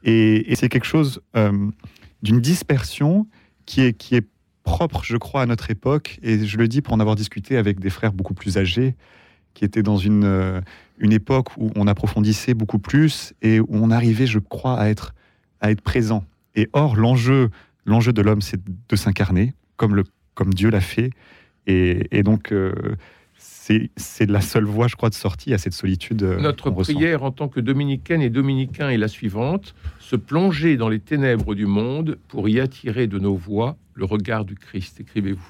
Et, 0.03 0.53
c'est 0.55 0.69
quelque 0.69 0.85
chose 0.85 1.21
euh, 1.35 1.69
d'une 2.21 2.39
dispersion 2.39 3.27
qui 3.65 3.81
est, 3.81 3.93
qui 3.93 4.15
est 4.15 4.27
propre, 4.63 5.03
je 5.03 5.17
crois, 5.17 5.41
à 5.41 5.45
notre 5.45 5.69
époque. 5.69 6.19
Et 6.23 6.45
je 6.45 6.57
le 6.57 6.67
dis 6.67 6.81
pour 6.81 6.93
en 6.93 6.99
avoir 6.99 7.15
discuté 7.15 7.57
avec 7.57 7.79
des 7.79 7.89
frères 7.89 8.13
beaucoup 8.13 8.33
plus 8.33 8.57
âgés, 8.57 8.95
qui 9.53 9.65
étaient 9.65 9.83
dans 9.83 9.97
une, 9.97 10.23
euh, 10.23 10.61
une 10.97 11.13
époque 11.13 11.55
où 11.57 11.71
on 11.75 11.87
approfondissait 11.87 12.53
beaucoup 12.53 12.79
plus 12.79 13.33
et 13.41 13.59
où 13.59 13.67
on 13.69 13.91
arrivait, 13.91 14.25
je 14.25 14.39
crois, 14.39 14.79
à 14.79 14.89
être, 14.89 15.13
à 15.61 15.71
être 15.71 15.81
présent. 15.81 16.23
Et 16.55 16.69
or, 16.73 16.95
l'enjeu, 16.95 17.49
l'enjeu 17.85 18.13
de 18.13 18.21
l'homme, 18.21 18.41
c'est 18.41 18.59
de 18.89 18.95
s'incarner, 18.95 19.53
comme, 19.77 20.03
comme 20.33 20.53
Dieu 20.53 20.69
l'a 20.69 20.81
fait. 20.81 21.11
Et, 21.67 22.23
donc, 22.23 22.51
euh, 22.51 22.73
c'est 23.95 24.29
la 24.29 24.41
seule 24.41 24.65
voie, 24.65 24.87
je 24.87 24.95
crois, 24.95 25.09
de 25.09 25.15
sortie 25.15 25.53
à 25.53 25.57
cette 25.57 25.73
solitude. 25.73 26.23
Euh, 26.23 26.39
Notre 26.39 26.69
prière 26.71 27.23
en 27.23 27.31
tant 27.31 27.47
que 27.47 27.59
dominicaine 27.59 28.21
et 28.21 28.29
dominicain 28.29 28.89
est 28.89 28.97
la 28.97 29.07
suivante 29.07 29.73
se 29.99 30.15
plonger 30.15 30.75
dans 30.75 30.89
les 30.89 30.99
ténèbres 30.99 31.55
du 31.55 31.65
monde 31.65 32.17
pour 32.27 32.49
y 32.49 32.59
attirer 32.59 33.07
de 33.07 33.19
nos 33.19 33.35
voix 33.35 33.77
le 33.93 34.05
regard 34.05 34.43
du 34.45 34.55
Christ. 34.55 34.99
Écrivez-vous. 34.99 35.47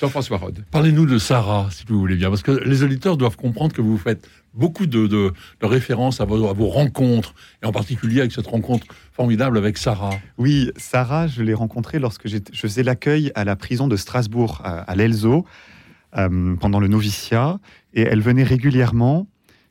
Jean-François 0.00 0.38
Rode. 0.38 0.64
Parlez-nous 0.70 1.06
de 1.06 1.18
Sarah, 1.18 1.68
si 1.70 1.84
vous 1.86 1.98
voulez 1.98 2.16
bien, 2.16 2.28
parce 2.28 2.42
que 2.42 2.50
les 2.50 2.82
auditeurs 2.82 3.16
doivent 3.16 3.36
comprendre 3.36 3.72
que 3.72 3.82
vous 3.82 3.98
faites 3.98 4.28
beaucoup 4.54 4.86
de, 4.86 5.32
références 5.62 6.20
à 6.20 6.24
vos, 6.24 6.68
rencontres, 6.68 7.34
et 7.62 7.66
en 7.66 7.72
particulier 7.72 8.20
avec 8.20 8.32
cette 8.32 8.46
rencontre 8.46 8.86
formidable 9.12 9.58
avec 9.58 9.78
Sarah. 9.78 10.18
Oui, 10.38 10.72
Sarah, 10.76 11.28
je 11.28 11.42
l'ai 11.42 11.54
rencontrée 11.54 11.98
lorsque 11.98 12.26
je 12.26 12.38
faisais 12.52 12.82
l'accueil 12.82 13.30
à 13.34 13.44
la 13.44 13.54
prison 13.54 13.86
de 13.86 13.96
Strasbourg, 13.96 14.60
à, 14.64 14.80
à 14.80 14.94
l'Elzo. 14.96 15.46
Euh, 16.18 16.56
pendant 16.56 16.78
le 16.78 16.88
noviciat. 16.88 17.58
Et 17.94 18.02
elle 18.02 18.20
venait 18.20 18.42
régulièrement, 18.42 19.26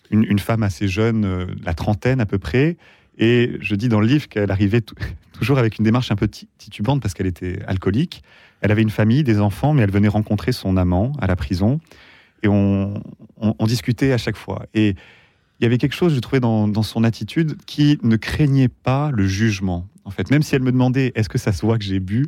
une, 0.10 0.40
femme 0.40 0.64
assez 0.64 0.88
jeune, 0.88 1.24
euh, 1.24 1.46
la 1.64 1.76
trentaine 1.76 2.20
à 2.20 2.26
peu 2.26 2.40
près. 2.40 2.78
Et 3.20 3.58
je 3.62 3.76
dis 3.76 3.90
dans 3.90 4.00
le 4.00 4.08
livre 4.08 4.28
qu'elle 4.28 4.50
arrivait 4.50 4.82
toujours 5.34 5.60
avec 5.60 5.78
une 5.78 5.86
démarche 5.86 6.12
un 6.12 6.16
peu 6.16 6.28
titubante 6.28 7.00
parce 7.00 7.14
qu'elle 7.14 7.28
était 7.28 7.60
alcoolique. 7.68 8.24
Elle 8.62 8.72
avait 8.72 8.82
une 8.82 8.90
famille, 8.90 9.24
des 9.24 9.40
enfants, 9.40 9.74
mais 9.74 9.84
elle 9.84 9.92
venait 9.92 10.08
rencontrer 10.08 10.52
son 10.52 10.78
amant 10.78 11.12
à 11.22 11.28
la 11.28 11.36
prison. 11.36 11.80
Et 12.42 12.48
on, 12.48 13.04
discutait 13.68 14.12
à 14.12 14.18
chaque 14.18 14.36
fois. 14.36 14.66
Et 14.74 14.96
il 15.60 15.64
y 15.64 15.66
avait 15.68 15.78
quelque 15.78 15.96
chose, 15.96 16.16
je 16.16 16.20
trouvais, 16.22 16.40
dans, 16.40 16.68
dans, 16.68 16.82
son 16.82 17.04
attitude 17.04 17.56
qui 17.68 18.00
ne 18.02 18.16
craignait 18.16 18.68
pas 18.68 19.12
le 19.12 19.28
jugement. 19.28 19.88
En 20.06 20.10
fait, 20.10 20.32
même 20.32 20.42
si 20.42 20.56
elle 20.56 20.64
me 20.64 20.72
demandait 20.72 21.12
est-ce 21.14 21.30
que 21.30 21.38
ça 21.38 21.52
se 21.52 21.64
voit 21.64 21.78
que 21.78 21.84
j'ai 21.84 22.00
bu, 22.00 22.26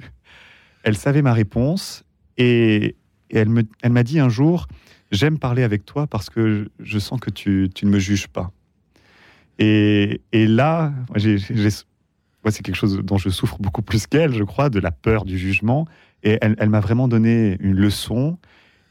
elle 0.83 0.95
savait 0.95 1.23
ma 1.23 1.33
réponse 1.33 2.03
et, 2.37 2.95
et 3.33 3.39
elle, 3.39 3.91
m'a 3.91 4.03
dit 4.03 4.19
un 4.19 4.29
jour, 4.29 4.67
j'aime 5.11 5.39
parler 5.39 5.63
avec 5.63 5.85
toi 5.85 6.05
parce 6.05 6.29
que 6.29 6.69
je 6.79 6.99
sens 6.99 7.19
que 7.19 7.31
tu, 7.31 7.67
ne 7.81 7.89
me 7.89 7.97
juges 7.97 8.27
pas. 8.27 8.51
Et, 9.57 10.21
là, 10.31 10.93
moi, 11.09 12.51
c'est 12.51 12.61
quelque 12.61 12.75
chose 12.75 12.99
dont 13.03 13.17
je 13.17 13.29
souffre 13.29 13.57
beaucoup 13.59 13.81
plus 13.81 14.05
qu'elle, 14.05 14.33
je 14.33 14.43
crois, 14.43 14.69
de 14.69 14.79
la 14.79 14.91
peur 14.91 15.25
du 15.25 15.39
jugement. 15.39 15.87
Et 16.21 16.37
elle, 16.41 16.69
m'a 16.69 16.79
vraiment 16.79 17.07
donné 17.07 17.57
une 17.59 17.75
leçon. 17.75 18.37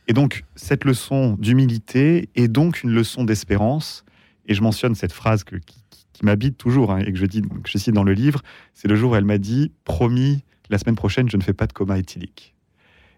Et 0.08 0.12
donc, 0.12 0.44
cette 0.56 0.84
leçon 0.84 1.36
d'humilité 1.38 2.28
est 2.34 2.48
donc 2.48 2.82
une 2.82 2.90
leçon 2.90 3.22
d'espérance. 3.24 4.04
Et 4.46 4.54
je 4.54 4.62
mentionne 4.62 4.96
cette 4.96 5.12
phrase 5.12 5.44
qui, 5.44 5.60
m'habite 6.24 6.56
toujours 6.56 6.92
hein, 6.92 6.98
et 6.98 7.10
que 7.10 7.18
je, 7.18 7.26
dis, 7.26 7.42
que 7.42 7.68
je 7.68 7.78
cite 7.78 7.94
dans 7.94 8.04
le 8.04 8.12
livre. 8.12 8.42
C'est 8.74 8.86
le 8.86 8.94
jour 8.94 9.12
où 9.12 9.16
elle 9.16 9.24
m'a 9.24 9.38
dit 9.38 9.72
Promis, 9.84 10.44
la 10.70 10.78
semaine 10.78 10.94
prochaine, 10.94 11.28
je 11.28 11.36
ne 11.36 11.42
fais 11.42 11.52
pas 11.52 11.66
de 11.66 11.72
coma 11.72 11.98
éthylique. 11.98 12.51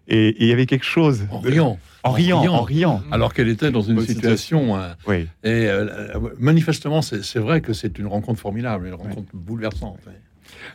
Et 0.07 0.35
il 0.39 0.47
y 0.47 0.51
avait 0.51 0.65
quelque 0.65 0.85
chose. 0.85 1.27
En 1.31 1.39
riant. 1.39 1.79
En, 2.03 2.11
riant, 2.11 2.45
en 2.45 2.61
riant. 2.61 3.01
Alors 3.11 3.33
qu'elle 3.33 3.47
était 3.47 3.71
dans 3.71 3.81
une 3.81 3.99
situation. 4.01 4.77
Hein. 4.77 4.95
oui. 5.07 5.27
Et 5.43 5.67
euh, 5.67 6.19
manifestement, 6.37 7.01
c'est 7.01 7.39
vrai 7.39 7.61
que 7.61 7.73
c'est 7.73 7.97
une 7.97 8.07
rencontre 8.07 8.39
formidable, 8.39 8.87
une 8.87 8.93
rencontre 8.93 9.29
bouleversante. 9.33 9.99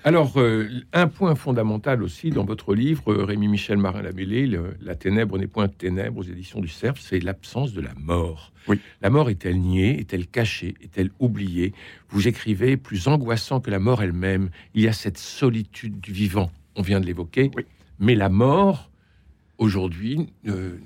Alors, 0.04 0.38
euh, 0.40 0.68
un 0.92 1.08
point 1.08 1.34
fondamental 1.34 2.02
aussi 2.02 2.30
dans 2.30 2.44
votre 2.44 2.74
livre, 2.74 3.12
euh, 3.12 3.24
Rémi 3.24 3.48
Michel 3.48 3.78
Marin-Lamélé, 3.78 4.50
La 4.80 4.94
ténèbre 4.94 5.38
n'est 5.38 5.46
point 5.46 5.66
de 5.66 5.72
ténèbres 5.72 6.18
aux 6.18 6.22
éditions 6.22 6.60
du 6.60 6.68
Cerf, 6.68 6.94
c'est 6.98 7.20
l'absence 7.20 7.72
de 7.72 7.80
la 7.80 7.94
mort. 7.96 8.52
Oui. 8.68 8.80
La 9.02 9.10
mort 9.10 9.30
est-elle 9.30 9.58
niée 9.58 10.00
Est-elle 10.00 10.26
cachée 10.26 10.74
Est-elle 10.82 11.10
oubliée? 11.18 11.72
Vous 12.08 12.28
écrivez, 12.28 12.76
plus 12.76 13.08
angoissant 13.08 13.60
que 13.60 13.70
la 13.70 13.78
mort 13.78 14.02
elle-même, 14.02 14.50
il 14.74 14.82
y 14.82 14.88
a 14.88 14.92
cette 14.92 15.18
solitude 15.18 16.00
du 16.00 16.12
vivant. 16.12 16.50
On 16.76 16.82
vient 16.82 17.00
de 17.00 17.06
l'évoquer. 17.06 17.50
Oui. 17.56 17.64
Mais 17.98 18.14
la 18.14 18.28
mort, 18.30 18.89
aujourd'hui, 19.60 20.26
euh, 20.48 20.78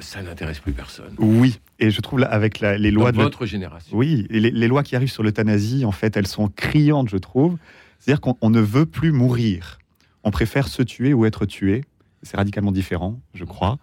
ça 0.00 0.22
n'intéresse 0.22 0.60
plus 0.60 0.72
personne. 0.72 1.14
Oui, 1.18 1.58
et 1.80 1.90
je 1.90 2.00
trouve 2.00 2.20
là, 2.20 2.28
avec 2.28 2.60
les 2.60 2.90
lois 2.92 3.10
de 3.10 3.16
votre 3.16 3.46
génération. 3.46 3.96
Oui, 3.96 4.26
les, 4.30 4.52
les, 4.52 4.68
lois 4.68 4.84
qui 4.84 4.94
arrivent 4.94 5.10
sur 5.10 5.24
l'euthanasie, 5.24 5.84
en 5.84 5.92
fait, 5.92 6.16
elles 6.16 6.26
sont 6.26 6.48
criantes, 6.48 7.08
je 7.08 7.16
trouve. 7.16 7.56
C'est-à-dire 7.98 8.20
qu'on 8.20 8.50
ne 8.50 8.60
veut 8.60 8.86
plus 8.86 9.10
mourir. 9.10 9.78
On 10.22 10.30
préfère 10.30 10.68
se 10.68 10.82
tuer 10.82 11.14
ou 11.14 11.24
être 11.24 11.46
tué. 11.46 11.82
C'est 12.22 12.36
radicalement 12.36 12.72
différent, 12.72 13.20
je 13.34 13.44
crois. 13.44 13.78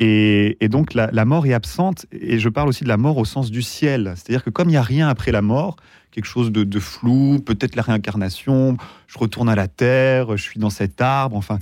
Et, 0.00 0.56
donc 0.68 0.94
la, 0.94 1.24
mort 1.24 1.46
est 1.46 1.52
absente, 1.52 2.06
et 2.12 2.38
je 2.38 2.48
parle 2.48 2.68
aussi 2.68 2.84
de 2.84 2.88
la 2.88 2.96
mort 2.96 3.16
au 3.16 3.24
sens 3.24 3.50
du 3.50 3.62
ciel. 3.62 4.12
C'est-à-dire 4.14 4.44
que 4.44 4.50
comme 4.50 4.68
il 4.68 4.72
n'y 4.72 4.76
a 4.76 4.82
rien 4.82 5.08
après 5.08 5.32
la 5.32 5.42
mort, 5.42 5.76
quelque 6.12 6.26
chose 6.26 6.52
de, 6.52 6.62
de 6.62 6.78
flou, 6.78 7.40
peut-être 7.40 7.74
la 7.74 7.82
réincarnation, 7.82 8.76
je 9.08 9.18
retourne 9.18 9.48
à 9.48 9.56
la 9.56 9.66
terre, 9.66 10.36
je 10.36 10.42
suis 10.42 10.60
dans 10.60 10.70
cet 10.70 11.00
arbre, 11.00 11.36
enfin, 11.36 11.58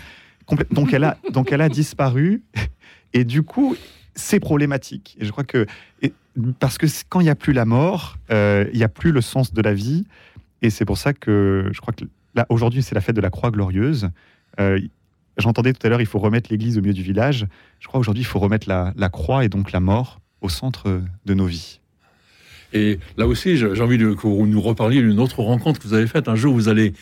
donc 0.70 0.92
elle 0.92 1.04
a, 1.04 1.18
donc 1.32 1.52
elle 1.52 1.60
a 1.60 1.68
disparu. 1.68 2.42
Et 3.12 3.24
du 3.24 3.42
coup, 3.42 3.76
c'est 4.14 4.40
problématique. 4.40 5.16
Et 5.20 5.24
je 5.24 5.30
crois 5.30 5.44
que 5.44 5.66
parce 6.58 6.76
que 6.78 6.86
quand 7.08 7.20
il 7.20 7.24
n'y 7.24 7.30
a 7.30 7.34
plus 7.34 7.52
la 7.52 7.64
mort, 7.64 8.16
euh, 8.30 8.66
il 8.72 8.78
n'y 8.78 8.84
a 8.84 8.88
plus 8.88 9.12
le 9.12 9.20
sens 9.20 9.52
de 9.52 9.62
la 9.62 9.74
vie. 9.74 10.04
Et 10.62 10.70
c'est 10.70 10.84
pour 10.84 10.98
ça 10.98 11.12
que 11.12 11.70
je 11.72 11.80
crois 11.80 11.94
que 11.94 12.04
là 12.34 12.46
aujourd'hui 12.48 12.82
c'est 12.82 12.94
la 12.94 13.00
fête 13.00 13.16
de 13.16 13.20
la 13.20 13.30
Croix 13.30 13.50
glorieuse. 13.50 14.10
Euh, 14.60 14.80
j'entendais 15.38 15.72
tout 15.72 15.86
à 15.86 15.90
l'heure, 15.90 16.00
il 16.00 16.06
faut 16.06 16.18
remettre 16.18 16.50
l'Église 16.50 16.78
au 16.78 16.80
milieu 16.80 16.94
du 16.94 17.02
village. 17.02 17.46
Je 17.80 17.88
crois 17.88 18.00
aujourd'hui 18.00 18.22
il 18.22 18.26
faut 18.26 18.38
remettre 18.38 18.68
la, 18.68 18.92
la 18.96 19.08
croix 19.08 19.44
et 19.44 19.48
donc 19.48 19.72
la 19.72 19.80
mort 19.80 20.20
au 20.40 20.48
centre 20.48 21.00
de 21.24 21.34
nos 21.34 21.46
vies. 21.46 21.80
Et 22.72 22.98
là 23.16 23.26
aussi, 23.26 23.56
j'ai 23.56 23.80
envie 23.80 23.98
de, 23.98 24.12
que 24.12 24.26
vous 24.26 24.46
nous 24.46 24.60
reparliez 24.60 25.00
d'une 25.00 25.20
autre 25.20 25.40
rencontre 25.40 25.80
que 25.80 25.88
vous 25.88 25.94
avez 25.94 26.06
faite. 26.06 26.28
Un 26.28 26.34
jour, 26.34 26.52
vous 26.52 26.68
allez 26.68 26.90
euh, 26.90 26.92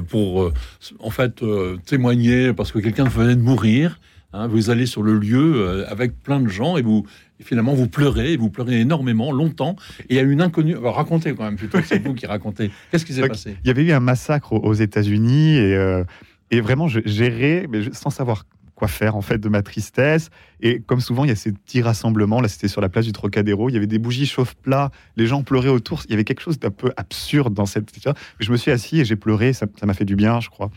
pour, 0.00 0.42
euh, 0.42 0.52
en 1.00 1.10
fait, 1.10 1.42
euh, 1.42 1.76
témoigner 1.84 2.52
parce 2.52 2.72
que 2.72 2.78
quelqu'un 2.78 3.04
venait 3.04 3.36
de 3.36 3.42
mourir. 3.42 4.00
Hein, 4.32 4.48
vous 4.48 4.70
allez 4.70 4.86
sur 4.86 5.02
le 5.02 5.18
lieu 5.18 5.86
avec 5.88 6.22
plein 6.22 6.40
de 6.40 6.48
gens 6.48 6.76
et 6.76 6.82
vous 6.82 7.06
finalement 7.40 7.74
vous 7.74 7.88
pleurez, 7.88 8.32
et 8.32 8.36
vous 8.36 8.50
pleurez 8.50 8.80
énormément, 8.80 9.32
longtemps. 9.32 9.76
Et 10.00 10.14
il 10.14 10.16
y 10.16 10.18
a 10.18 10.22
une 10.22 10.42
inconnue. 10.42 10.76
racontez 10.76 11.34
quand 11.34 11.44
même 11.44 11.56
plutôt. 11.56 11.78
C'est 11.84 12.02
vous 12.02 12.14
qui 12.14 12.26
racontez. 12.26 12.70
Qu'est-ce 12.90 13.06
qui 13.06 13.14
s'est 13.14 13.26
passé? 13.26 13.56
Il 13.64 13.68
y 13.68 13.70
avait 13.70 13.84
eu 13.84 13.92
un 13.92 14.00
massacre 14.00 14.52
aux, 14.52 14.74
États-Unis 14.74 15.56
et, 15.56 16.02
et 16.50 16.60
vraiment 16.60 16.88
je 16.88 17.00
gérais, 17.04 17.66
mais 17.70 17.82
sans 17.92 18.10
savoir 18.10 18.44
quoi 18.76 18.86
faire 18.86 19.16
en 19.16 19.22
fait 19.22 19.38
de 19.38 19.48
ma 19.48 19.62
tristesse. 19.62 20.30
Et 20.60 20.80
comme 20.80 21.00
souvent, 21.00 21.24
il 21.24 21.28
y 21.28 21.32
a 21.32 21.36
ces 21.36 21.50
petits 21.50 21.82
rassemblements. 21.82 22.40
Là, 22.40 22.46
c'était 22.46 22.68
sur 22.68 22.80
la 22.80 22.88
place 22.88 23.06
du 23.06 23.12
Trocadéro. 23.12 23.68
Il 23.68 23.72
y 23.72 23.76
avait 23.76 23.88
des 23.88 23.98
bougies 23.98 24.26
chauffe-plat. 24.26 24.92
Les 25.16 25.26
gens 25.26 25.42
pleuraient 25.42 25.70
autour. 25.70 26.02
Il 26.04 26.12
y 26.12 26.14
avait 26.14 26.24
quelque 26.24 26.42
chose 26.42 26.60
d'un 26.60 26.70
peu 26.70 26.92
absurde 26.96 27.54
dans 27.54 27.66
cette. 27.66 27.90
Je 28.38 28.52
me 28.52 28.56
suis 28.56 28.70
assis 28.70 29.00
et 29.00 29.04
j'ai 29.04 29.16
pleuré. 29.16 29.52
Ça 29.52 29.66
m'a 29.82 29.94
fait 29.94 30.04
du 30.04 30.14
bien, 30.14 30.38
je 30.38 30.50
crois. 30.50 30.70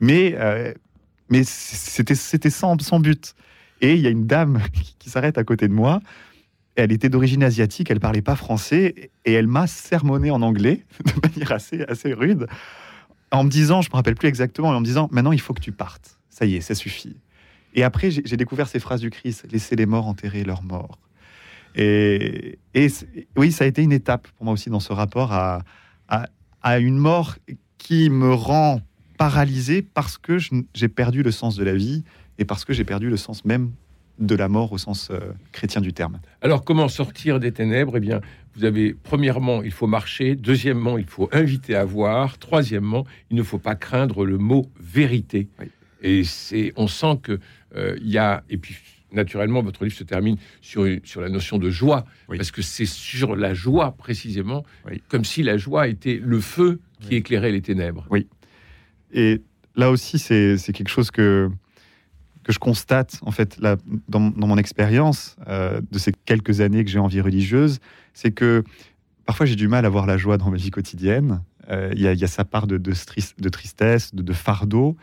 Mais, 0.00 0.34
euh, 0.38 0.72
mais 1.30 1.44
c'était, 1.44 2.16
c'était 2.16 2.50
sans, 2.50 2.80
sans 2.82 2.98
but. 2.98 3.34
Et 3.80 3.94
il 3.94 4.00
y 4.00 4.06
a 4.06 4.10
une 4.10 4.26
dame 4.26 4.60
qui 4.98 5.10
s'arrête 5.10 5.38
à 5.38 5.44
côté 5.44 5.68
de 5.68 5.74
moi. 5.74 6.00
Elle 6.74 6.90
était 6.90 7.10
d'origine 7.10 7.44
asiatique, 7.44 7.90
elle 7.90 8.00
parlait 8.00 8.22
pas 8.22 8.34
français 8.34 9.10
et 9.26 9.32
elle 9.34 9.46
m'a 9.46 9.66
sermonné 9.66 10.30
en 10.30 10.40
anglais 10.40 10.86
de 11.04 11.28
manière 11.28 11.52
assez, 11.52 11.82
assez 11.82 12.14
rude 12.14 12.46
en 13.32 13.44
me 13.44 13.50
disant, 13.50 13.82
je 13.82 13.90
me 13.90 13.96
rappelle 13.96 14.14
plus 14.14 14.28
exactement, 14.28 14.68
en 14.68 14.80
me 14.80 14.84
disant 14.84 15.08
maintenant 15.10 15.32
il 15.32 15.40
faut 15.40 15.54
que 15.54 15.60
tu 15.60 15.72
partes. 15.72 16.18
Ça 16.28 16.44
y 16.44 16.56
est, 16.56 16.60
ça 16.60 16.74
suffit. 16.74 17.16
Et 17.74 17.82
après, 17.82 18.10
j'ai 18.10 18.36
découvert 18.36 18.68
ces 18.68 18.78
phrases 18.78 19.00
du 19.00 19.10
Christ 19.10 19.46
laissez 19.50 19.76
les 19.76 19.86
morts 19.86 20.06
enterrer 20.06 20.44
leurs 20.44 20.62
morts. 20.62 20.98
Et, 21.74 22.58
oui, 23.36 23.52
ça 23.52 23.64
a 23.64 23.66
été 23.66 23.82
une 23.82 23.92
étape 23.92 24.28
pour 24.36 24.44
moi 24.44 24.54
aussi 24.54 24.68
dans 24.68 24.80
ce 24.80 24.92
rapport 24.92 25.32
à, 25.32 25.62
à, 26.08 26.78
une 26.78 26.98
mort 26.98 27.36
qui 27.78 28.10
me 28.10 28.34
rend 28.34 28.82
paralysé 29.16 29.82
parce 29.82 30.18
que 30.18 30.36
j'ai 30.74 30.88
perdu 30.88 31.22
le 31.22 31.30
sens 31.30 31.56
de 31.56 31.64
la 31.64 31.74
vie 31.74 32.04
et 32.38 32.44
parce 32.44 32.64
que 32.64 32.72
j'ai 32.72 32.84
perdu 32.84 33.08
le 33.08 33.16
sens 33.16 33.44
même 33.44 33.72
de 34.18 34.34
la 34.34 34.48
mort 34.48 34.72
au 34.72 34.78
sens 34.78 35.08
euh, 35.10 35.32
chrétien 35.52 35.80
du 35.80 35.92
terme. 35.92 36.20
Alors, 36.42 36.64
comment 36.64 36.88
sortir 36.88 37.40
des 37.40 37.52
ténèbres? 37.52 37.96
Eh 37.96 38.00
bien, 38.00 38.20
vous 38.54 38.64
avez, 38.64 38.94
premièrement, 38.94 39.62
il 39.62 39.72
faut 39.72 39.86
marcher. 39.86 40.36
Deuxièmement, 40.36 40.98
il 40.98 41.06
faut 41.06 41.28
inviter 41.32 41.74
à 41.74 41.84
voir. 41.84 42.38
Troisièmement, 42.38 43.06
il 43.30 43.36
ne 43.36 43.42
faut 43.42 43.58
pas 43.58 43.74
craindre 43.74 44.24
le 44.24 44.38
mot 44.38 44.70
vérité. 44.78 45.48
Et 46.02 46.24
c'est, 46.24 46.72
on 46.76 46.88
sent 46.88 47.20
que 47.22 47.38
euh, 47.76 47.96
il 48.00 48.10
y 48.10 48.18
a, 48.18 48.44
et 48.50 48.58
puis 48.58 48.76
naturellement, 49.12 49.62
votre 49.62 49.84
livre 49.84 49.96
se 49.96 50.04
termine 50.04 50.36
sur, 50.60 50.86
sur 51.04 51.20
la 51.20 51.28
notion 51.28 51.58
de 51.58 51.70
joie, 51.70 52.04
parce 52.28 52.50
que 52.50 52.62
c'est 52.62 52.86
sur 52.86 53.36
la 53.36 53.54
joie 53.54 53.92
précisément, 53.92 54.64
comme 55.08 55.24
si 55.24 55.42
la 55.42 55.56
joie 55.56 55.88
était 55.88 56.20
le 56.22 56.40
feu 56.40 56.80
qui 57.00 57.16
éclairait 57.16 57.52
les 57.52 57.62
ténèbres. 57.62 58.06
Oui. 58.10 58.26
Et 59.12 59.42
là 59.76 59.90
aussi, 59.90 60.18
c'est 60.18 60.56
quelque 60.72 60.88
chose 60.88 61.10
que, 61.10 61.50
que 62.42 62.52
je 62.52 62.58
constate, 62.58 63.18
en 63.22 63.30
fait, 63.30 63.58
là, 63.58 63.76
dans, 64.08 64.20
mon 64.20 64.56
expérience 64.56 65.36
euh, 65.46 65.80
de 65.90 65.98
ces 65.98 66.12
quelques 66.12 66.60
années 66.60 66.84
que 66.84 66.90
j'ai 66.90 66.98
en 66.98 67.06
vie 67.06 67.20
religieuse, 67.20 67.78
c'est 68.14 68.32
que 68.32 68.64
parfois 69.26 69.46
j'ai 69.46 69.56
du 69.56 69.68
mal 69.68 69.84
à 69.86 69.88
voir 69.88 70.06
la 70.06 70.16
joie 70.16 70.38
dans 70.38 70.50
ma 70.50 70.56
vie 70.56 70.70
quotidienne. 70.70 71.42
Euh, 71.70 71.92
il 71.94 72.02
y, 72.02 72.24
a 72.24 72.26
sa 72.26 72.44
part 72.44 72.66
de, 72.66 72.76
de, 72.76 72.92
de 73.38 73.48
tristesse, 73.48 74.14
de, 74.14 74.22
de 74.22 74.32
fardeau. 74.32 74.96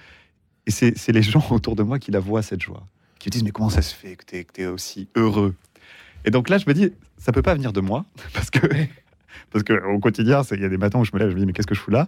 Et 0.70 0.72
c'est 0.72 1.12
les 1.12 1.24
gens 1.24 1.44
autour 1.50 1.76
de 1.76 1.82
moi 1.82 1.98
qui 1.98 2.12
la 2.12 2.20
voient, 2.20 2.44
cette 2.44 2.62
joie, 2.62 2.86
qui 3.18 3.28
me 3.28 3.32
disent, 3.32 3.44
mais 3.44 3.50
comment 3.50 3.72
ça 3.72 3.82
se 3.82 3.96
fait 3.96 4.16
que 4.16 4.46
tu 4.54 4.62
es, 4.62 4.68
aussi 4.68 5.08
heureux? 5.16 5.56
Et 6.26 6.30
donc 6.30 6.48
là, 6.48 6.60
je 6.60 6.66
me 6.68 6.76
dis, 6.76 6.92
ça 7.18 7.32
peut 7.32 7.42
pas 7.42 7.56
venir 7.56 7.74
de 7.74 7.82
moi, 7.82 8.06
parce 8.36 8.52
que, 8.52 8.60
parce 9.50 9.64
que 9.64 9.74
au 9.88 9.98
quotidien, 9.98 10.44
il 10.52 10.62
y 10.62 10.66
a 10.66 10.70
des 10.70 10.78
matins 10.78 11.00
où 11.00 11.06
je 11.06 11.12
me 11.12 11.18
lève, 11.18 11.30
je 11.30 11.34
me 11.34 11.40
dis, 11.40 11.46
mais 11.48 11.54
qu'est-ce 11.54 11.66
que 11.66 11.74
je 11.74 11.80
fous 11.80 11.90
là? 11.90 12.08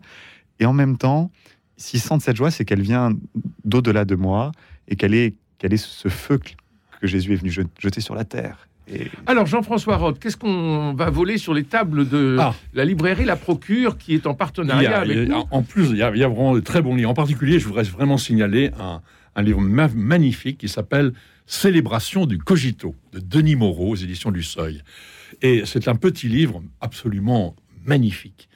Et 0.59 0.65
en 0.65 0.73
même 0.73 0.99
temps, 0.99 1.31
s'ils 1.75 2.01
sentent 2.01 2.21
cette 2.21 2.35
joie, 2.35 2.51
c'est 2.51 2.63
qu'elle 2.63 2.81
vient 2.81 3.17
d'au-delà 3.65 4.05
de 4.05 4.13
moi 4.13 4.51
et 4.87 4.95
qu'elle 4.95 5.15
est, 5.15 5.33
qu'elle 5.57 5.73
est 5.73 5.83
ce 5.83 6.07
feu 6.07 6.37
que 6.37 7.07
Jésus 7.07 7.33
est 7.33 7.37
venu 7.37 7.49
jeter 7.49 7.99
sur 7.99 8.13
la 8.13 8.25
terre. 8.25 8.67
Alors, 9.25 9.45
Jean-François 9.45 9.97
Roth, 9.97 10.19
qu'est-ce 10.19 10.37
qu'on 10.37 10.93
va 10.93 11.09
voler 11.09 11.37
sur 11.37 11.53
les 11.53 11.63
tables 11.63 12.07
de 12.07 12.37
ah. 12.39 12.53
la 12.73 12.85
librairie 12.85 13.25
La 13.25 13.35
Procure, 13.35 13.97
qui 13.97 14.13
est 14.13 14.27
en 14.27 14.33
partenariat 14.33 14.99
avec 14.99 15.29
nous 15.29 15.43
En 15.51 15.63
plus, 15.63 15.89
il 15.91 15.97
y, 15.97 16.03
a, 16.03 16.09
vraiment 16.09 16.53
de 16.53 16.59
très 16.59 16.81
bons 16.81 16.95
livres. 16.95 17.09
En 17.09 17.13
particulier, 17.13 17.59
je 17.59 17.67
voudrais 17.67 17.83
vraiment 17.83 18.17
signaler 18.17 18.71
un, 18.79 19.01
livre 19.41 19.61
magnifique 19.61 20.57
qui 20.57 20.67
s'appelle 20.67 21.13
Célébration 21.45 22.25
du 22.25 22.37
Cogito, 22.37 22.95
de 23.13 23.19
Denis 23.19 23.55
Moreau, 23.55 23.91
aux 23.91 23.95
éditions 23.95 24.31
du 24.31 24.43
Seuil. 24.43 24.81
Et 25.41 25.63
c'est 25.65 25.87
un 25.87 25.95
petit 25.95 26.27
livre 26.27 26.61
absolument 26.81 27.55
magnifique. 27.85 28.49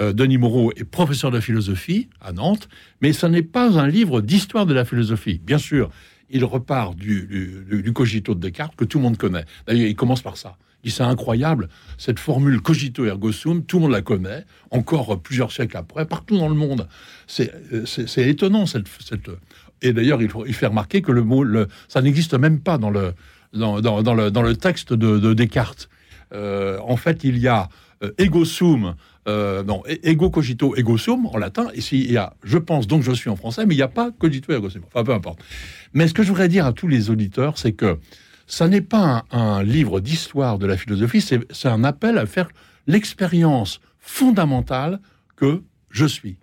Euh, 0.00 0.12
Denis 0.12 0.38
Moreau 0.38 0.72
est 0.76 0.84
professeur 0.84 1.30
de 1.30 1.40
philosophie 1.40 2.08
à 2.20 2.32
Nantes, 2.32 2.68
mais 3.02 3.12
ce 3.12 3.26
n'est 3.26 3.42
pas 3.42 3.78
un 3.78 3.86
livre 3.86 4.20
d'histoire 4.20 4.66
de 4.66 4.72
la 4.72 4.84
philosophie. 4.84 5.40
Bien 5.44 5.58
sûr, 5.58 5.90
il 6.30 6.44
repart 6.44 6.94
du, 6.94 7.92
cogito 7.94 8.34
de 8.34 8.40
Descartes 8.40 8.76
que 8.76 8.84
tout 8.84 8.98
le 8.98 9.04
monde 9.04 9.16
connaît. 9.16 9.44
D'ailleurs, 9.66 9.86
il 9.86 9.96
commence 9.96 10.22
par 10.22 10.36
ça. 10.36 10.56
Il 10.82 10.88
dit 10.88 10.96
c'est 10.96 11.02
incroyable, 11.02 11.68
cette 11.98 12.18
formule 12.18 12.60
cogito 12.62 13.04
ergo 13.04 13.32
sum, 13.32 13.64
tout 13.64 13.76
le 13.76 13.82
monde 13.82 13.92
la 13.92 14.00
connaît, 14.00 14.46
encore 14.70 15.20
plusieurs 15.20 15.52
siècles 15.52 15.76
après, 15.76 16.06
partout 16.06 16.38
dans 16.38 16.48
le 16.48 16.54
monde. 16.54 16.88
C'est 17.26 17.52
étonnant 18.16 18.64
cette, 18.64 18.88
Et 19.82 19.92
d'ailleurs, 19.92 20.22
il, 20.22 20.54
fait 20.54 20.66
remarquer 20.66 21.02
que 21.02 21.12
le 21.12 21.22
mot, 21.22 21.44
ça 21.88 22.00
n'existe 22.00 22.34
même 22.34 22.60
pas 22.60 22.78
dans 22.78 22.90
le, 22.90 23.12
dans, 23.52 23.76
le, 23.76 24.52
texte 24.54 24.92
de, 24.94 25.34
Descartes. 25.34 25.90
Euh, 26.32 26.78
en 26.86 26.96
fait, 26.96 27.24
il 27.24 27.38
y 27.38 27.48
a 27.48 27.62
euh, 27.64 27.66
ego 28.18 28.44
sum 28.44 28.94
euh, 29.28 29.62
non, 29.62 29.82
e-, 29.86 30.00
ego 30.02 30.30
cogito 30.30 30.74
ego 30.76 30.96
sum 30.96 31.26
en 31.26 31.38
latin. 31.38 31.68
Ici, 31.74 32.00
il 32.00 32.12
y 32.12 32.16
a 32.16 32.34
je 32.42 32.58
pense 32.58 32.86
donc 32.86 33.02
je 33.02 33.12
suis 33.12 33.30
en 33.30 33.36
français, 33.36 33.66
mais 33.66 33.74
il 33.74 33.78
n'y 33.78 33.82
a 33.82 33.88
pas 33.88 34.10
cogito 34.10 34.52
ergo 34.52 34.70
sum. 34.70 34.82
Enfin, 34.86 35.04
peu 35.04 35.12
importe. 35.12 35.40
Mais 35.92 36.08
ce 36.08 36.14
que 36.14 36.22
je 36.22 36.28
voudrais 36.28 36.48
dire 36.48 36.66
à 36.66 36.72
tous 36.72 36.88
les 36.88 37.10
auditeurs, 37.10 37.58
c'est 37.58 37.72
que 37.72 37.98
ça 38.46 38.66
n'est 38.66 38.80
pas 38.80 39.24
un, 39.30 39.62
livre 39.62 40.00
d'histoire 40.00 40.58
de 40.58 40.66
la 40.66 40.76
philosophie, 40.76 41.20
c'est 41.20 41.68
un 41.68 41.84
appel 41.84 42.18
à 42.18 42.26
faire 42.26 42.48
l'expérience 42.88 43.80
fondamentale 44.00 44.98
que 45.36 45.62
je 45.90 46.04
suis. 46.04 46.36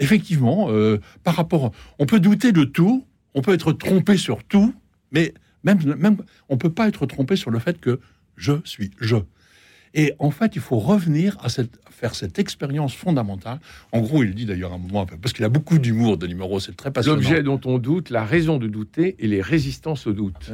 Effectivement, 0.00 0.66
euh, 0.70 0.98
par 1.22 1.36
rapport, 1.36 1.70
on 2.00 2.06
peut 2.06 2.18
douter 2.18 2.50
de 2.50 2.64
tout, 2.64 3.06
on 3.34 3.42
peut 3.42 3.54
être 3.54 3.72
trompé 3.72 4.16
sur 4.16 4.42
tout, 4.42 4.74
mais 5.12 5.34
même, 5.62 5.78
même 5.96 6.16
on 6.48 6.58
peut 6.58 6.72
pas 6.72 6.88
être 6.88 7.06
trompé 7.06 7.36
sur 7.36 7.50
le 7.50 7.60
fait 7.60 7.80
que 7.80 8.00
je 8.36 8.54
suis 8.64 8.90
je. 9.00 9.16
Et 9.98 10.12
en 10.18 10.30
fait, 10.30 10.54
il 10.54 10.60
faut 10.60 10.78
revenir 10.78 11.38
à 11.42 11.48
cette, 11.48 11.80
faire 11.90 12.14
cette 12.14 12.38
expérience 12.38 12.94
fondamentale. 12.94 13.58
En 13.92 14.00
gros, 14.00 14.22
il 14.22 14.34
dit 14.34 14.44
d'ailleurs 14.44 14.74
un 14.74 14.78
moment, 14.78 15.06
parce 15.06 15.32
qu'il 15.32 15.44
a 15.44 15.48
beaucoup 15.48 15.78
d'humour 15.78 16.18
de 16.18 16.26
numéro, 16.26 16.60
c'est 16.60 16.76
très 16.76 16.90
passionnant. 16.90 17.16
L'objet 17.16 17.42
dont 17.42 17.60
on 17.64 17.78
doute, 17.78 18.10
la 18.10 18.22
raison 18.22 18.58
de 18.58 18.68
douter 18.68 19.16
et 19.18 19.26
les 19.26 19.40
résistances 19.40 20.06
au 20.06 20.12
doute. 20.12 20.52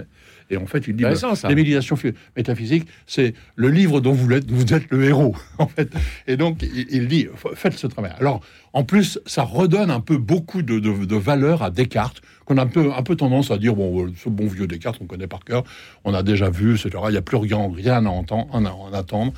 Et 0.52 0.58
en 0.58 0.66
fait, 0.66 0.84
il 0.86 0.94
dit, 0.94 1.02
bah, 1.02 1.14
les 1.48 1.54
méditations 1.54 1.96
métaphysiques, 2.36 2.86
c'est 3.06 3.32
le 3.56 3.68
livre 3.68 4.00
dont 4.00 4.12
vous 4.12 4.30
êtes, 4.32 4.50
vous 4.50 4.74
êtes 4.74 4.90
le 4.90 5.04
héros, 5.04 5.34
en 5.58 5.66
fait. 5.66 5.90
Et 6.26 6.36
donc, 6.36 6.62
il, 6.62 7.08
dit, 7.08 7.26
faites 7.54 7.72
ce 7.72 7.86
travail. 7.86 8.12
Alors, 8.18 8.42
en 8.74 8.84
plus, 8.84 9.18
ça 9.24 9.44
redonne 9.44 9.90
un 9.90 10.00
peu 10.00 10.18
beaucoup 10.18 10.60
de, 10.60 10.78
de, 10.78 11.16
valeur 11.16 11.62
à 11.62 11.70
Descartes, 11.70 12.20
qu'on 12.44 12.58
a 12.58 12.62
un 12.62 12.66
peu, 12.66 12.92
un 12.92 13.02
peu 13.02 13.16
tendance 13.16 13.50
à 13.50 13.56
dire, 13.56 13.74
bon, 13.74 14.12
ce 14.14 14.28
bon 14.28 14.46
vieux 14.46 14.66
Descartes, 14.66 14.98
on 15.00 15.06
connaît 15.06 15.26
par 15.26 15.42
cœur, 15.42 15.64
on 16.04 16.12
a 16.12 16.22
déjà 16.22 16.50
vu, 16.50 16.74
etc. 16.74 16.90
Il 17.08 17.12
n'y 17.12 17.16
a 17.16 17.22
plus 17.22 17.38
rien, 17.38 17.70
rien 17.74 18.04
à, 18.04 18.10
entendre, 18.10 18.48
à 18.54 18.98
attendre. 18.98 19.32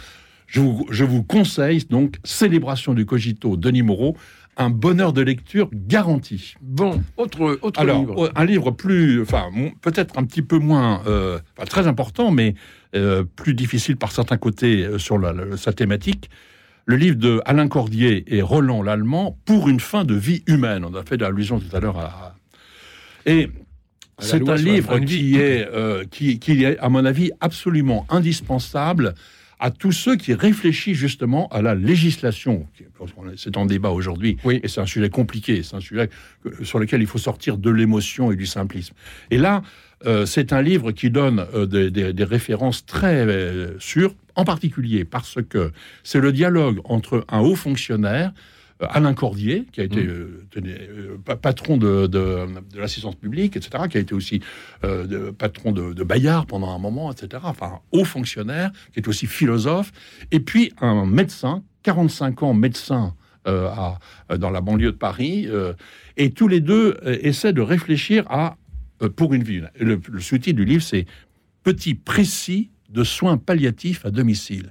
Je 0.49 0.61
vous, 0.61 0.87
je 0.91 1.05
vous, 1.05 1.23
conseille 1.23 1.85
donc 1.89 2.17
Célébration 2.25 2.93
du 2.93 3.07
Cogito, 3.07 3.57
Denis 3.57 3.83
Moreau, 3.83 4.17
un 4.57 4.71
bonheur 4.71 5.13
de 5.13 5.23
lecture 5.23 5.69
garanti. 5.73 6.55
Bon, 6.61 7.03
autre, 7.17 7.59
autre 7.63 7.81
Alors, 7.81 8.01
livre. 8.01 8.33
un 8.35 8.45
livre 8.45 8.71
plus, 8.71 9.23
enfin, 9.23 9.51
peut-être 9.81 10.19
un 10.19 10.25
petit 10.25 10.43
peu 10.43 10.59
moins, 10.59 11.03
euh, 11.07 11.39
très 11.69 11.87
important, 11.87 12.31
mais 12.31 12.55
euh, 12.95 13.25
plus 13.25 13.55
difficile 13.55 13.97
par 13.97 14.13
certains 14.13 14.37
côtés 14.37 14.85
euh, 14.85 14.99
sur 14.99 15.21
sa 15.57 15.73
thématique. 15.73 16.31
Le 16.87 16.97
livre 16.97 17.17
de 17.17 17.41
Alain 17.47 17.69
Cordier 17.69 18.25
et 18.29 18.43
Roland 18.43 18.83
Lallemand, 18.83 19.39
Pour 19.45 19.69
une 19.69 19.81
fin 19.81 20.05
de 20.05 20.15
vie 20.15 20.43
humaine. 20.47 20.85
On 20.85 20.95
a 20.95 21.03
fait 21.03 21.17
l'allusion 21.17 21.59
tout 21.59 21.75
à 21.75 21.81
l'heure 21.81 21.99
à. 21.99 22.37
Et 23.27 23.49
c'est 24.19 24.47
un 24.49 24.57
livre 24.57 24.99
qui 24.99 25.37
est, 25.37 25.67
qui, 26.11 26.39
qui 26.39 26.63
est, 26.63 26.79
à 26.79 26.91
mon 26.91 27.07
avis, 27.07 27.33
absolument 27.41 28.07
indispensable 28.11 29.15
à 29.61 29.71
tous 29.71 29.93
ceux 29.93 30.17
qui 30.17 30.35
réfléchissent 30.35 30.97
justement 30.97 31.49
à 31.49 31.63
la 31.63 31.75
législation. 31.75 32.67
C'est 33.37 33.57
en 33.57 33.67
débat 33.67 33.91
aujourd'hui, 33.91 34.39
oui. 34.45 34.61
et 34.63 34.69
c'est 34.69 34.81
un 34.81 34.87
sujet 34.87 35.11
compliqué, 35.11 35.63
c'est 35.63 35.77
un 35.77 35.81
sujet 35.81 36.11
sur 36.63 36.79
lequel 36.79 37.01
il 37.01 37.07
faut 37.07 37.19
sortir 37.19 37.59
de 37.59 37.71
l'émotion 37.71 38.33
et 38.33 38.37
du 38.37 38.47
simplisme. 38.47 38.95
Et 39.31 39.39
là, 39.39 39.63
euh, 40.07 40.27
c'est 40.27 40.53
un 40.53 40.61
livre 40.61 40.93
qui 40.93 41.11
donne 41.11 41.47
euh, 41.55 41.67
des, 41.67 42.25
références 42.25 42.85
très 42.85 43.27
euh, 43.27 43.79
sûres, 43.79 44.15
en 44.35 44.45
particulier 44.45 45.05
parce 45.05 45.39
que 45.49 45.73
c'est 46.03 46.21
le 46.21 46.33
dialogue 46.33 46.81
entre 46.85 47.25
un 47.29 47.41
haut 47.41 47.55
fonctionnaire, 47.55 48.33
Alain 48.81 49.15
Cordier, 49.15 49.67
qui 49.73 49.81
a 49.81 49.85
été 49.85 50.03
Mm. 50.03 50.09
euh, 50.11 50.45
tenez, 50.51 50.77
euh, 50.81 51.17
pa- 51.25 51.37
patron 51.37 51.77
de, 51.77 52.07
de- 52.07 52.47
de 52.73 52.79
l'assistance 52.79 53.15
publique, 53.15 53.57
etc., 53.57 53.85
qui 53.91 53.97
a 53.97 54.01
été 54.01 54.15
aussi 54.15 54.41
euh, 54.83 55.07
de- 55.07 55.31
patron 55.31 55.73
de, 55.73 56.03
Bayard 56.05 56.47
pendant 56.47 56.75
un 56.75 56.79
moment, 56.79 57.13
etc., 57.13 57.43
enfin, 57.47 57.81
haut 57.93 58.05
fonctionnaire, 58.05 58.71
qui 58.93 59.01
est 59.01 59.09
aussi 59.09 59.27
philosophe, 59.27 59.93
et 60.33 60.41
puis 60.41 60.73
un 60.81 61.07
médecin, 61.07 61.63
45 61.85 62.43
ans 62.43 62.55
médecin 62.55 63.15
euh, 63.47 63.69
à- 63.69 63.99
euh, 64.33 64.39
dans 64.39 64.51
la 64.51 64.61
banlieue 64.61 64.93
de 64.93 64.97
Paris, 64.97 65.47
euh, 65.49 65.73
et 66.17 66.31
tous 66.31 66.49
les 66.49 66.61
deux 66.61 66.97
euh, 67.05 67.19
essaient 67.21 67.53
de 67.53 67.61
réfléchir 67.61 68.25
à 68.31 68.57
euh, 69.03 69.09
pour 69.09 69.35
une 69.35 69.43
vie. 69.45 69.61
Le, 69.79 70.01
le 70.11 70.21
sous-titre 70.21 70.57
du 70.57 70.65
livre, 70.65 70.83
c'est 70.83 71.07
Petit 71.63 71.95
précis 71.95 72.71
de 72.91 73.05
soins 73.05 73.39
palliatifs 73.39 74.05
à 74.05 74.11
domicile. 74.11 74.71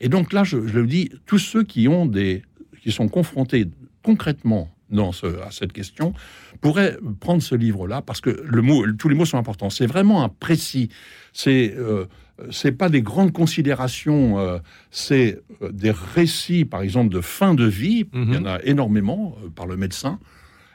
Et 0.00 0.08
donc 0.08 0.32
là, 0.32 0.42
je, 0.44 0.66
je 0.66 0.78
le 0.78 0.86
dis, 0.86 1.10
tous 1.26 1.38
ceux 1.38 1.62
qui 1.64 1.86
ont 1.86 2.06
des, 2.06 2.42
qui 2.82 2.92
sont 2.92 3.08
confrontés 3.08 3.68
concrètement 4.02 4.70
dans 4.90 5.12
ce, 5.12 5.26
à 5.42 5.50
cette 5.50 5.72
question 5.72 6.14
pourraient 6.60 6.96
prendre 7.20 7.42
ce 7.42 7.54
livre-là 7.54 8.02
parce 8.02 8.20
que 8.20 8.30
le 8.44 8.62
mot, 8.62 8.84
tous 8.92 9.08
les 9.08 9.14
mots 9.14 9.24
sont 9.24 9.38
importants. 9.38 9.70
C'est 9.70 9.86
vraiment 9.86 10.24
un 10.24 10.28
précis. 10.28 10.88
C'est 11.32 11.74
euh, 11.76 12.06
c'est 12.50 12.72
pas 12.72 12.88
des 12.88 13.02
grandes 13.02 13.32
considérations. 13.32 14.38
euh, 14.38 14.58
c'est 14.90 15.40
euh, 15.62 15.70
des 15.72 15.90
récits, 15.90 16.64
par 16.64 16.80
exemple, 16.82 17.12
de 17.12 17.20
fin 17.20 17.54
de 17.54 17.64
vie. 17.64 18.06
Il 18.14 18.34
y 18.34 18.36
en 18.36 18.46
a 18.46 18.60
énormément 18.62 19.36
euh, 19.44 19.48
par 19.50 19.66
le 19.66 19.76
médecin 19.76 20.18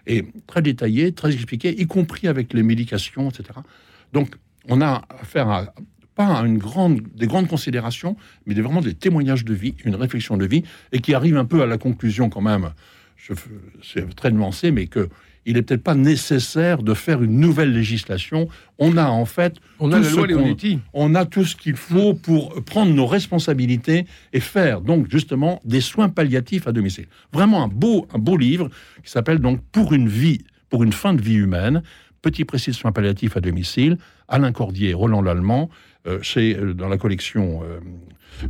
et 0.07 0.25
très 0.45 0.61
détaillés, 0.61 1.13
très 1.13 1.33
expliqués, 1.33 1.81
y 1.81 1.87
compris 1.87 2.27
avec 2.27 2.53
les 2.53 2.61
médications, 2.61 3.29
etc. 3.29 3.59
Donc, 4.13 4.35
on 4.69 4.81
a 4.81 5.03
affaire 5.09 5.49
à 5.49 5.73
pas 6.15 6.27
une 6.45 6.57
grande, 6.57 7.01
des 7.13 7.27
grandes 7.27 7.47
considérations, 7.47 8.15
mais 8.45 8.55
des, 8.55 8.61
vraiment 8.61 8.81
des 8.81 8.93
témoignages 8.93 9.45
de 9.45 9.53
vie, 9.53 9.75
une 9.83 9.95
réflexion 9.95 10.37
de 10.37 10.45
vie, 10.45 10.63
et 10.91 10.99
qui 10.99 11.13
arrive 11.13 11.37
un 11.37 11.45
peu 11.45 11.61
à 11.61 11.65
la 11.65 11.77
conclusion 11.77 12.29
quand 12.29 12.41
même. 12.41 12.71
C'est 13.83 14.15
très 14.15 14.31
nuancé, 14.31 14.71
mais 14.71 14.87
que 14.87 15.09
il 15.45 15.57
est 15.57 15.61
peut-être 15.61 15.83
pas 15.83 15.95
nécessaire 15.95 16.81
de 16.81 16.93
faire 16.93 17.21
une 17.21 17.39
nouvelle 17.39 17.71
législation. 17.71 18.47
On 18.79 18.97
a 18.97 19.05
en 19.05 19.25
fait, 19.25 19.57
On 19.79 19.91
a 19.91 19.99
la 19.99 20.09
loi 20.09 20.27
Leonetti. 20.27 20.79
on 20.93 21.13
a 21.13 21.25
tout 21.25 21.45
ce 21.45 21.55
qu'il 21.55 21.75
faut 21.75 22.15
pour 22.15 22.63
prendre 22.63 22.91
nos 22.93 23.05
responsabilités 23.05 24.05
et 24.33 24.39
faire 24.39 24.81
donc 24.81 25.09
justement 25.09 25.61
des 25.63 25.81
soins 25.81 26.09
palliatifs 26.09 26.67
à 26.67 26.71
domicile. 26.71 27.05
Vraiment 27.31 27.63
un 27.63 27.67
beau, 27.67 28.07
un 28.13 28.17
beau 28.17 28.37
livre 28.37 28.69
qui 29.03 29.11
s'appelle 29.11 29.39
donc 29.39 29.61
Pour 29.71 29.93
une 29.93 30.09
vie, 30.09 30.43
pour 30.69 30.83
une 30.83 30.93
fin 30.93 31.13
de 31.13 31.21
vie 31.21 31.35
humaine, 31.35 31.83
petit 32.21 32.43
précis 32.43 32.71
de 32.71 32.75
soins 32.75 32.91
palliatifs 32.91 33.37
à 33.37 33.41
domicile, 33.41 33.97
Alain 34.27 34.51
Cordier, 34.51 34.95
Roland 34.95 35.21
Lallemand, 35.21 35.69
chez, 36.21 36.55
euh, 36.57 36.73
dans 36.73 36.87
la 36.89 36.97
collection 36.97 37.61
euh, 37.63 37.79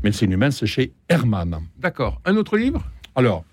Médecine 0.04 0.32
humaine, 0.32 0.52
c'est 0.52 0.66
chez 0.68 0.94
Hermann. 1.10 1.60
D'accord. 1.80 2.20
Un 2.26 2.36
autre 2.38 2.58
livre? 2.58 2.84
Alors, 3.16 3.44